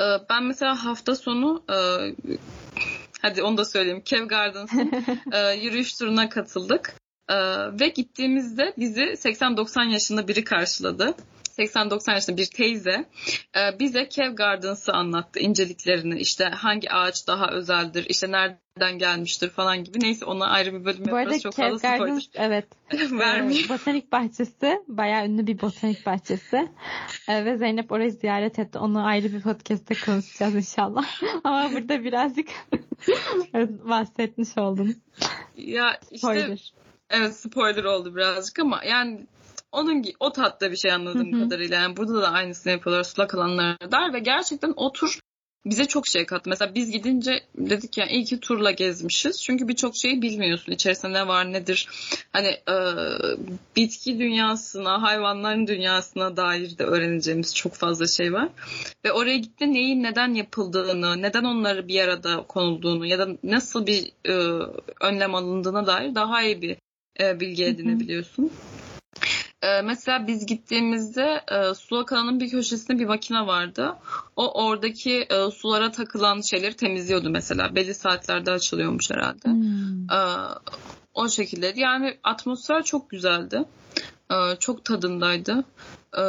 [0.00, 1.76] Ee, ben mesela hafta sonu e,
[3.22, 4.02] hadi onu da söyleyeyim.
[4.04, 4.92] Kev Gardens'ın
[5.32, 6.94] e, yürüyüş turuna katıldık.
[7.28, 7.34] Ee,
[7.80, 11.14] ve gittiğimizde bizi 80-90 yaşında biri karşıladı.
[11.58, 13.04] 80-90 yaşında bir teyze
[13.56, 16.18] e, bize Kev Gardens'ı anlattı inceliklerini.
[16.18, 20.00] İşte hangi ağaç daha özeldir, işte nereden gelmiştir falan gibi.
[20.00, 21.12] Neyse ona ayrı bir bölüm yaparız.
[21.12, 22.66] Bu arada Çok Kev Gardens evet.
[23.10, 23.68] Vermeyeyim.
[23.68, 24.82] botanik bahçesi.
[24.88, 26.68] Bayağı ünlü bir botanik bahçesi.
[27.28, 28.78] E, ve Zeynep orayı ziyaret etti.
[28.78, 31.04] Onu ayrı bir podcast'te konuşacağız inşallah.
[31.44, 32.48] Ama burada birazcık
[33.88, 34.94] bahsetmiş oldum.
[35.56, 36.72] Ya işte Spoiler.
[37.10, 39.26] Evet spoiler oldu birazcık ama yani
[39.74, 41.40] onun o tatta bir şey anladığım hı hı.
[41.40, 41.76] kadarıyla.
[41.76, 45.18] Yani burada da aynısını yapıyorlar sulak alanlarda der ve gerçekten o tur
[45.66, 46.50] bize çok şey kattı.
[46.50, 49.42] Mesela biz gidince dedik ya iyi ki turla gezmişiz.
[49.42, 50.72] Çünkü birçok şeyi bilmiyorsun.
[50.72, 51.88] İçerisinde ne var nedir.
[52.32, 52.76] Hani e,
[53.76, 58.48] bitki dünyasına, hayvanların dünyasına dair de öğreneceğimiz çok fazla şey var.
[59.04, 64.12] Ve oraya gitti neyin neden yapıldığını, neden onları bir arada konulduğunu ya da nasıl bir
[64.28, 64.32] e,
[65.00, 66.76] önlem alındığına dair daha iyi bir
[67.20, 68.42] e, bilgi edinebiliyorsun.
[68.42, 68.83] Hı hı.
[69.64, 73.96] Ee, mesela biz gittiğimizde e, sulak alanın bir köşesinde bir makine vardı.
[74.36, 77.74] O oradaki e, sulara takılan şeyleri temizliyordu mesela.
[77.74, 79.44] Belli saatlerde açılıyormuş herhalde.
[79.44, 80.10] Hmm.
[80.10, 80.20] E,
[81.14, 81.72] o şekilde.
[81.76, 83.64] Yani atmosfer çok güzeldi.
[84.30, 85.64] E, çok tadındaydı.
[86.16, 86.22] E,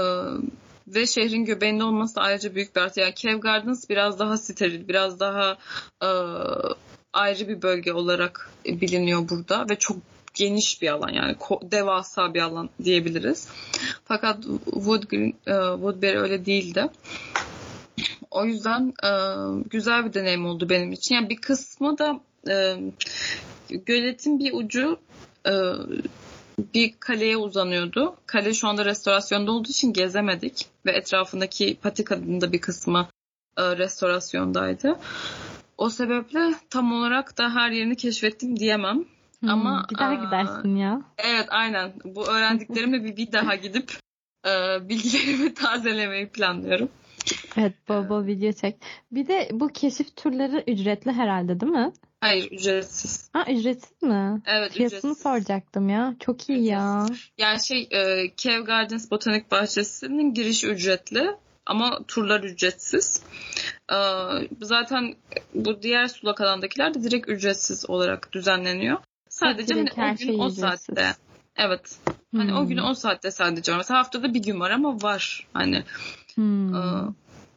[0.88, 3.00] ve şehrin göbeğinde olması da ayrıca büyük bir artı.
[3.00, 5.58] Yani Kev Gardens biraz daha steril, biraz daha
[6.04, 6.10] e,
[7.14, 9.98] ayrı bir bölge olarak biliniyor burada ve çok
[10.36, 13.48] geniş bir alan yani devasa bir alan diyebiliriz.
[14.06, 16.88] Fakat Wood Green, e, Woodbury öyle değildi.
[18.32, 19.10] O yüzden e,
[19.70, 21.16] güzel bir deneyim oldu benim için.
[21.16, 22.20] Yani bir kısmı da
[22.50, 22.76] e,
[23.70, 25.00] göletin bir ucu
[26.74, 28.16] bir kaleye uzanıyordu.
[28.26, 33.08] Kale şu anda restorasyonda olduğu için gezemedik ve etrafındaki patikanın da bir kısmı
[33.60, 35.00] restorasyondaydı.
[35.78, 39.06] O sebeple tam olarak da her yerini keşfettim diyemem.
[39.46, 41.02] Hmm, Ama gider aa, gidersin ya.
[41.18, 41.94] Evet aynen.
[42.06, 43.92] Bu öğrendiklerimle bir, bir daha gidip
[44.48, 44.50] e,
[44.90, 46.90] bilgilerimi tazelemeyi planlıyorum.
[47.58, 48.76] Evet bol bol video çek.
[49.12, 51.92] Bir de bu keşif turları ücretli herhalde değil mi?
[52.22, 53.30] Hayır ücretsiz.
[53.34, 54.42] Ha ücretsiz mi?
[54.46, 55.24] Evet Fiyatını ücretsiz.
[55.24, 56.16] soracaktım ya.
[56.20, 57.06] Çok iyi ya.
[57.38, 61.36] Yani şey e, Kev Gardens Botanik Bahçesi'nin girişi ücretli
[61.66, 63.22] ama turlar ücretsiz.
[63.92, 63.96] Ee,
[64.62, 65.16] zaten
[65.54, 68.98] bu diğer sulak alandakiler de direkt ücretsiz olarak düzenleniyor.
[69.36, 71.16] Sadece hani o gün o saatte.
[71.56, 71.98] Evet.
[72.36, 72.58] Hani hmm.
[72.58, 73.78] o gün o saatte sadece var.
[73.78, 75.48] Mesela haftada bir gün var ama var.
[75.54, 75.84] Hani
[76.36, 76.76] hmm.
[76.76, 76.82] e,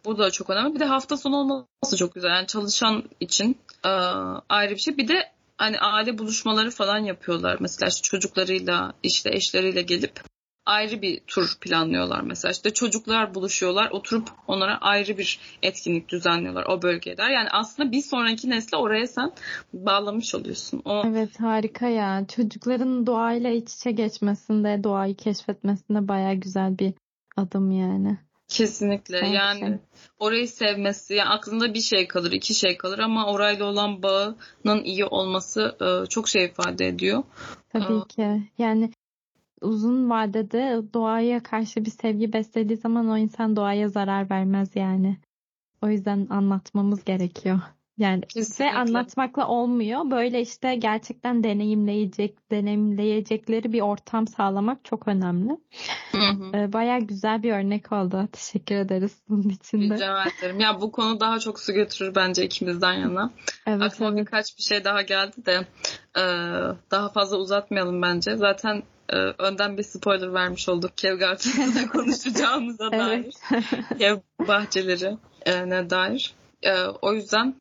[0.05, 0.74] Bu da çok önemli.
[0.74, 2.29] Bir de hafta sonu olması çok güzel.
[2.29, 3.89] Yani çalışan için e,
[4.49, 4.97] ayrı bir şey.
[4.97, 7.57] Bir de hani aile buluşmaları falan yapıyorlar.
[7.61, 10.20] Mesela işte çocuklarıyla işte eşleriyle gelip
[10.69, 12.53] ayrı bir tur planlıyorlar mesela.
[12.53, 17.23] İşte çocuklar buluşuyorlar, oturup onlara ayrı bir etkinlik düzenliyorlar o bölgede.
[17.23, 19.33] Yani aslında bir sonraki nesle oraya sen
[19.73, 20.83] bağlamış oluyorsun.
[20.85, 21.03] O...
[21.07, 22.25] Evet harika ya.
[22.37, 26.93] Çocukların doğayla iç içe geçmesinde, doğayı keşfetmesinde baya güzel bir
[27.37, 28.19] adım yani.
[28.49, 29.35] Kesinlikle Gerçekten.
[29.35, 29.79] yani
[30.19, 35.05] orayı sevmesi yani aklında bir şey kalır iki şey kalır ama orayla olan bağının iyi
[35.05, 37.23] olması e, çok şey ifade ediyor.
[37.73, 38.91] Tabii ee, ki yani
[39.61, 45.17] uzun vadede doğaya karşı bir sevgi beslediği zaman o insan doğaya zarar vermez yani.
[45.83, 47.61] O yüzden anlatmamız gerekiyor.
[47.99, 48.64] Yani Kesinlikle.
[48.64, 50.11] ve anlatmakla olmuyor.
[50.11, 55.59] Böyle işte gerçekten deneyimleyecek, deneyimleyecekleri bir ortam sağlamak çok önemli.
[56.12, 56.57] Hı hı.
[56.57, 58.28] Ee, Baya güzel bir örnek oldu.
[58.32, 59.94] Teşekkür ederiz bunun için de.
[59.94, 60.61] Rica ederim.
[60.61, 63.30] Ya bu konu daha çok su götürür bence ikimizden yana.
[63.66, 64.20] Evet, Aklıma evet.
[64.20, 65.66] birkaç bir şey daha geldi de
[66.16, 66.22] e,
[66.90, 68.36] daha fazla uzatmayalım bence.
[68.36, 73.34] Zaten e, önden bir spoiler vermiş olduk Kev Garten'da konuşacağımıza dair.
[73.99, 74.16] Kev
[74.49, 76.34] bahçeleri e, ne dair.
[76.62, 77.55] E, o yüzden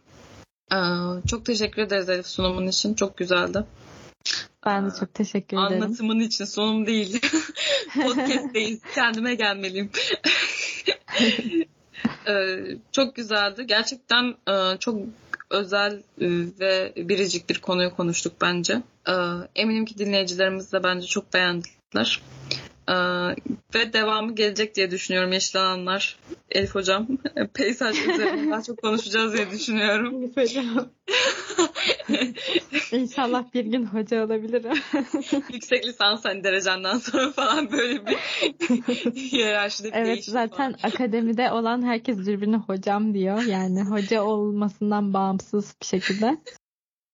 [1.27, 2.93] çok teşekkür ederiz Elif sunumun için.
[2.93, 3.63] Çok güzeldi.
[4.65, 5.83] Ben de çok teşekkür ederim.
[5.83, 7.21] Anlatımın için sunum değil.
[7.93, 8.79] Podcast'teyiz.
[8.95, 9.89] Kendime gelmeliyim.
[12.27, 12.57] ee,
[12.91, 13.65] çok güzeldi.
[13.67, 14.99] Gerçekten e, çok
[15.49, 16.27] özel e,
[16.59, 18.81] ve biricik bir konuyu konuştuk bence.
[19.55, 22.21] Eminim ki dinleyicilerimiz de bence çok beğendiler.
[22.89, 22.93] Ee,
[23.75, 26.19] ve devamı gelecek diye düşünüyorum Yeşil Alanlar.
[26.51, 27.07] Elif Hocam
[27.53, 30.23] peyzaj üzerine daha çok konuşacağız diye düşünüyorum.
[30.23, 30.89] Elif Hocam.
[32.91, 34.71] İnşallah bir gün hoca olabilirim.
[35.53, 38.17] Yüksek lisans hani derecenden sonra falan böyle bir
[39.15, 40.91] hiyerarşide bir Evet zaten falan.
[40.91, 43.41] akademide olan herkes birbirine hocam diyor.
[43.41, 46.37] Yani hoca olmasından bağımsız bir şekilde.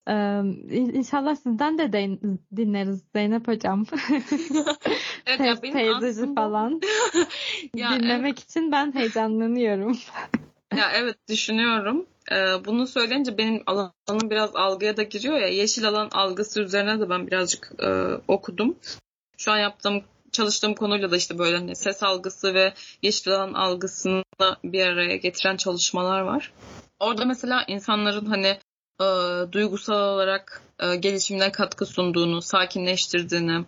[0.08, 0.42] Ee,
[0.72, 1.94] inşallah sizden de
[2.56, 3.86] dinleriz Zeynep Hocam.
[5.26, 6.42] evet, ya teyzeci aslında...
[6.42, 6.82] falan.
[7.76, 8.50] ya, Dinlemek evet.
[8.50, 9.98] için ben heyecanlanıyorum.
[10.78, 12.06] ya evet düşünüyorum.
[12.32, 15.48] Ee, bunu söyleyince benim alanım biraz algıya da giriyor ya.
[15.48, 17.90] Yeşil alan algısı üzerine de ben birazcık e,
[18.28, 18.76] okudum.
[19.38, 24.24] Şu an yaptığım çalıştığım konuyla da işte böyle hani ses algısı ve yeşil alan algısını
[24.64, 26.54] bir araya getiren çalışmalar var.
[27.00, 28.58] Orada mesela insanların hani
[29.02, 29.06] e,
[29.52, 33.66] duygusal olarak e, gelişimine katkı sunduğunu, sakinleştirdiğini,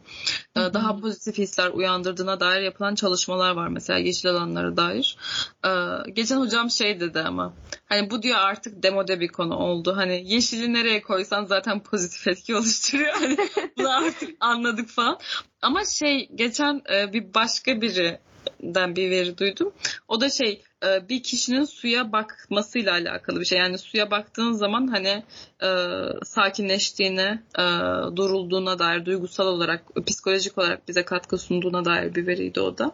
[0.56, 5.18] e, daha pozitif hisler uyandırdığına dair yapılan çalışmalar var mesela yeşil alanlara dair.
[5.66, 5.72] E,
[6.12, 7.54] geçen hocam şey dedi ama
[7.86, 9.94] hani bu diyor artık demode bir konu oldu.
[9.96, 13.14] Hani yeşili nereye koysan zaten pozitif etki oluşturuyor.
[13.14, 13.38] Hani
[13.78, 15.20] bunu artık anladık falan.
[15.62, 18.20] Ama şey geçen e, bir başka biri
[18.62, 19.74] den bir veri duydum.
[20.08, 23.58] O da şey e, bir kişinin suya bakmasıyla alakalı bir şey.
[23.58, 25.24] Yani suya baktığın zaman hani
[25.64, 25.70] e,
[26.24, 27.64] sakinleştiğine, e,
[28.16, 32.92] durulduğuna dair duygusal olarak, psikolojik olarak bize katkı sunduğuna dair bir veriydi o da.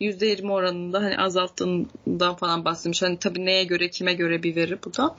[0.00, 3.02] %20 oranında hani azalttığından falan bahsetmiş.
[3.02, 5.16] Hani tabii neye göre, kime göre bir veri bu da.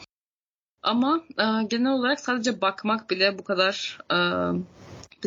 [0.82, 4.18] Ama e, genel olarak sadece bakmak bile bu kadar e,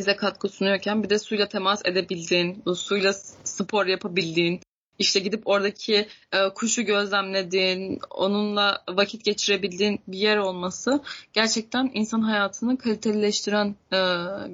[0.00, 3.12] bize katkı sunuyorken bir de suyla temas edebildiğin, suyla
[3.44, 4.60] spor yapabildiğin,
[4.98, 11.00] işte gidip oradaki e, kuşu gözlemlediğin, onunla vakit geçirebildiğin bir yer olması
[11.32, 13.98] gerçekten insan hayatını kalitelileştiren e,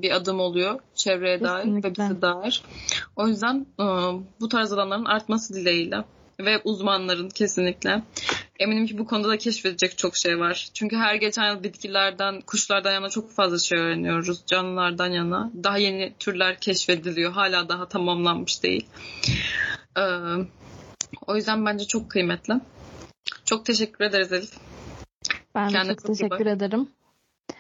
[0.03, 1.83] bir adım oluyor çevreye Kesinlikle.
[1.83, 2.63] dair ve bize dair.
[3.17, 3.85] O yüzden e,
[4.41, 6.05] bu tarz alanların artması dileğiyle
[6.41, 8.03] ve uzmanların kesinlikle.
[8.59, 10.69] Eminim ki bu konuda da keşfedecek çok şey var.
[10.75, 14.47] Çünkü her geçen yıl bitkilerden, kuşlardan yana çok fazla şey öğreniyoruz.
[14.47, 15.51] Canlılardan yana.
[15.65, 17.33] Daha yeni türler keşfediliyor.
[17.33, 18.87] Hala daha tamamlanmış değil.
[19.99, 20.03] Ee,
[21.27, 22.55] o yüzden bence çok kıymetli.
[23.45, 24.51] Çok teşekkür ederiz Elif.
[25.55, 26.89] Ben Kendine çok, teşekkür ederim.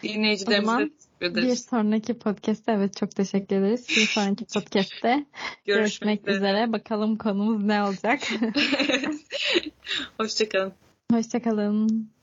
[0.03, 1.49] Dinleyicilerimize teşekkür ederiz.
[1.49, 3.89] Bir sonraki podcast'te evet çok teşekkür ederiz.
[3.89, 5.27] Bir sonraki podcast'te
[5.64, 6.73] görüşmek, görüşmek üzere.
[6.73, 8.21] Bakalım konumuz ne olacak.
[10.19, 10.73] Hoşçakalın.
[11.12, 12.16] Hoşçakalın.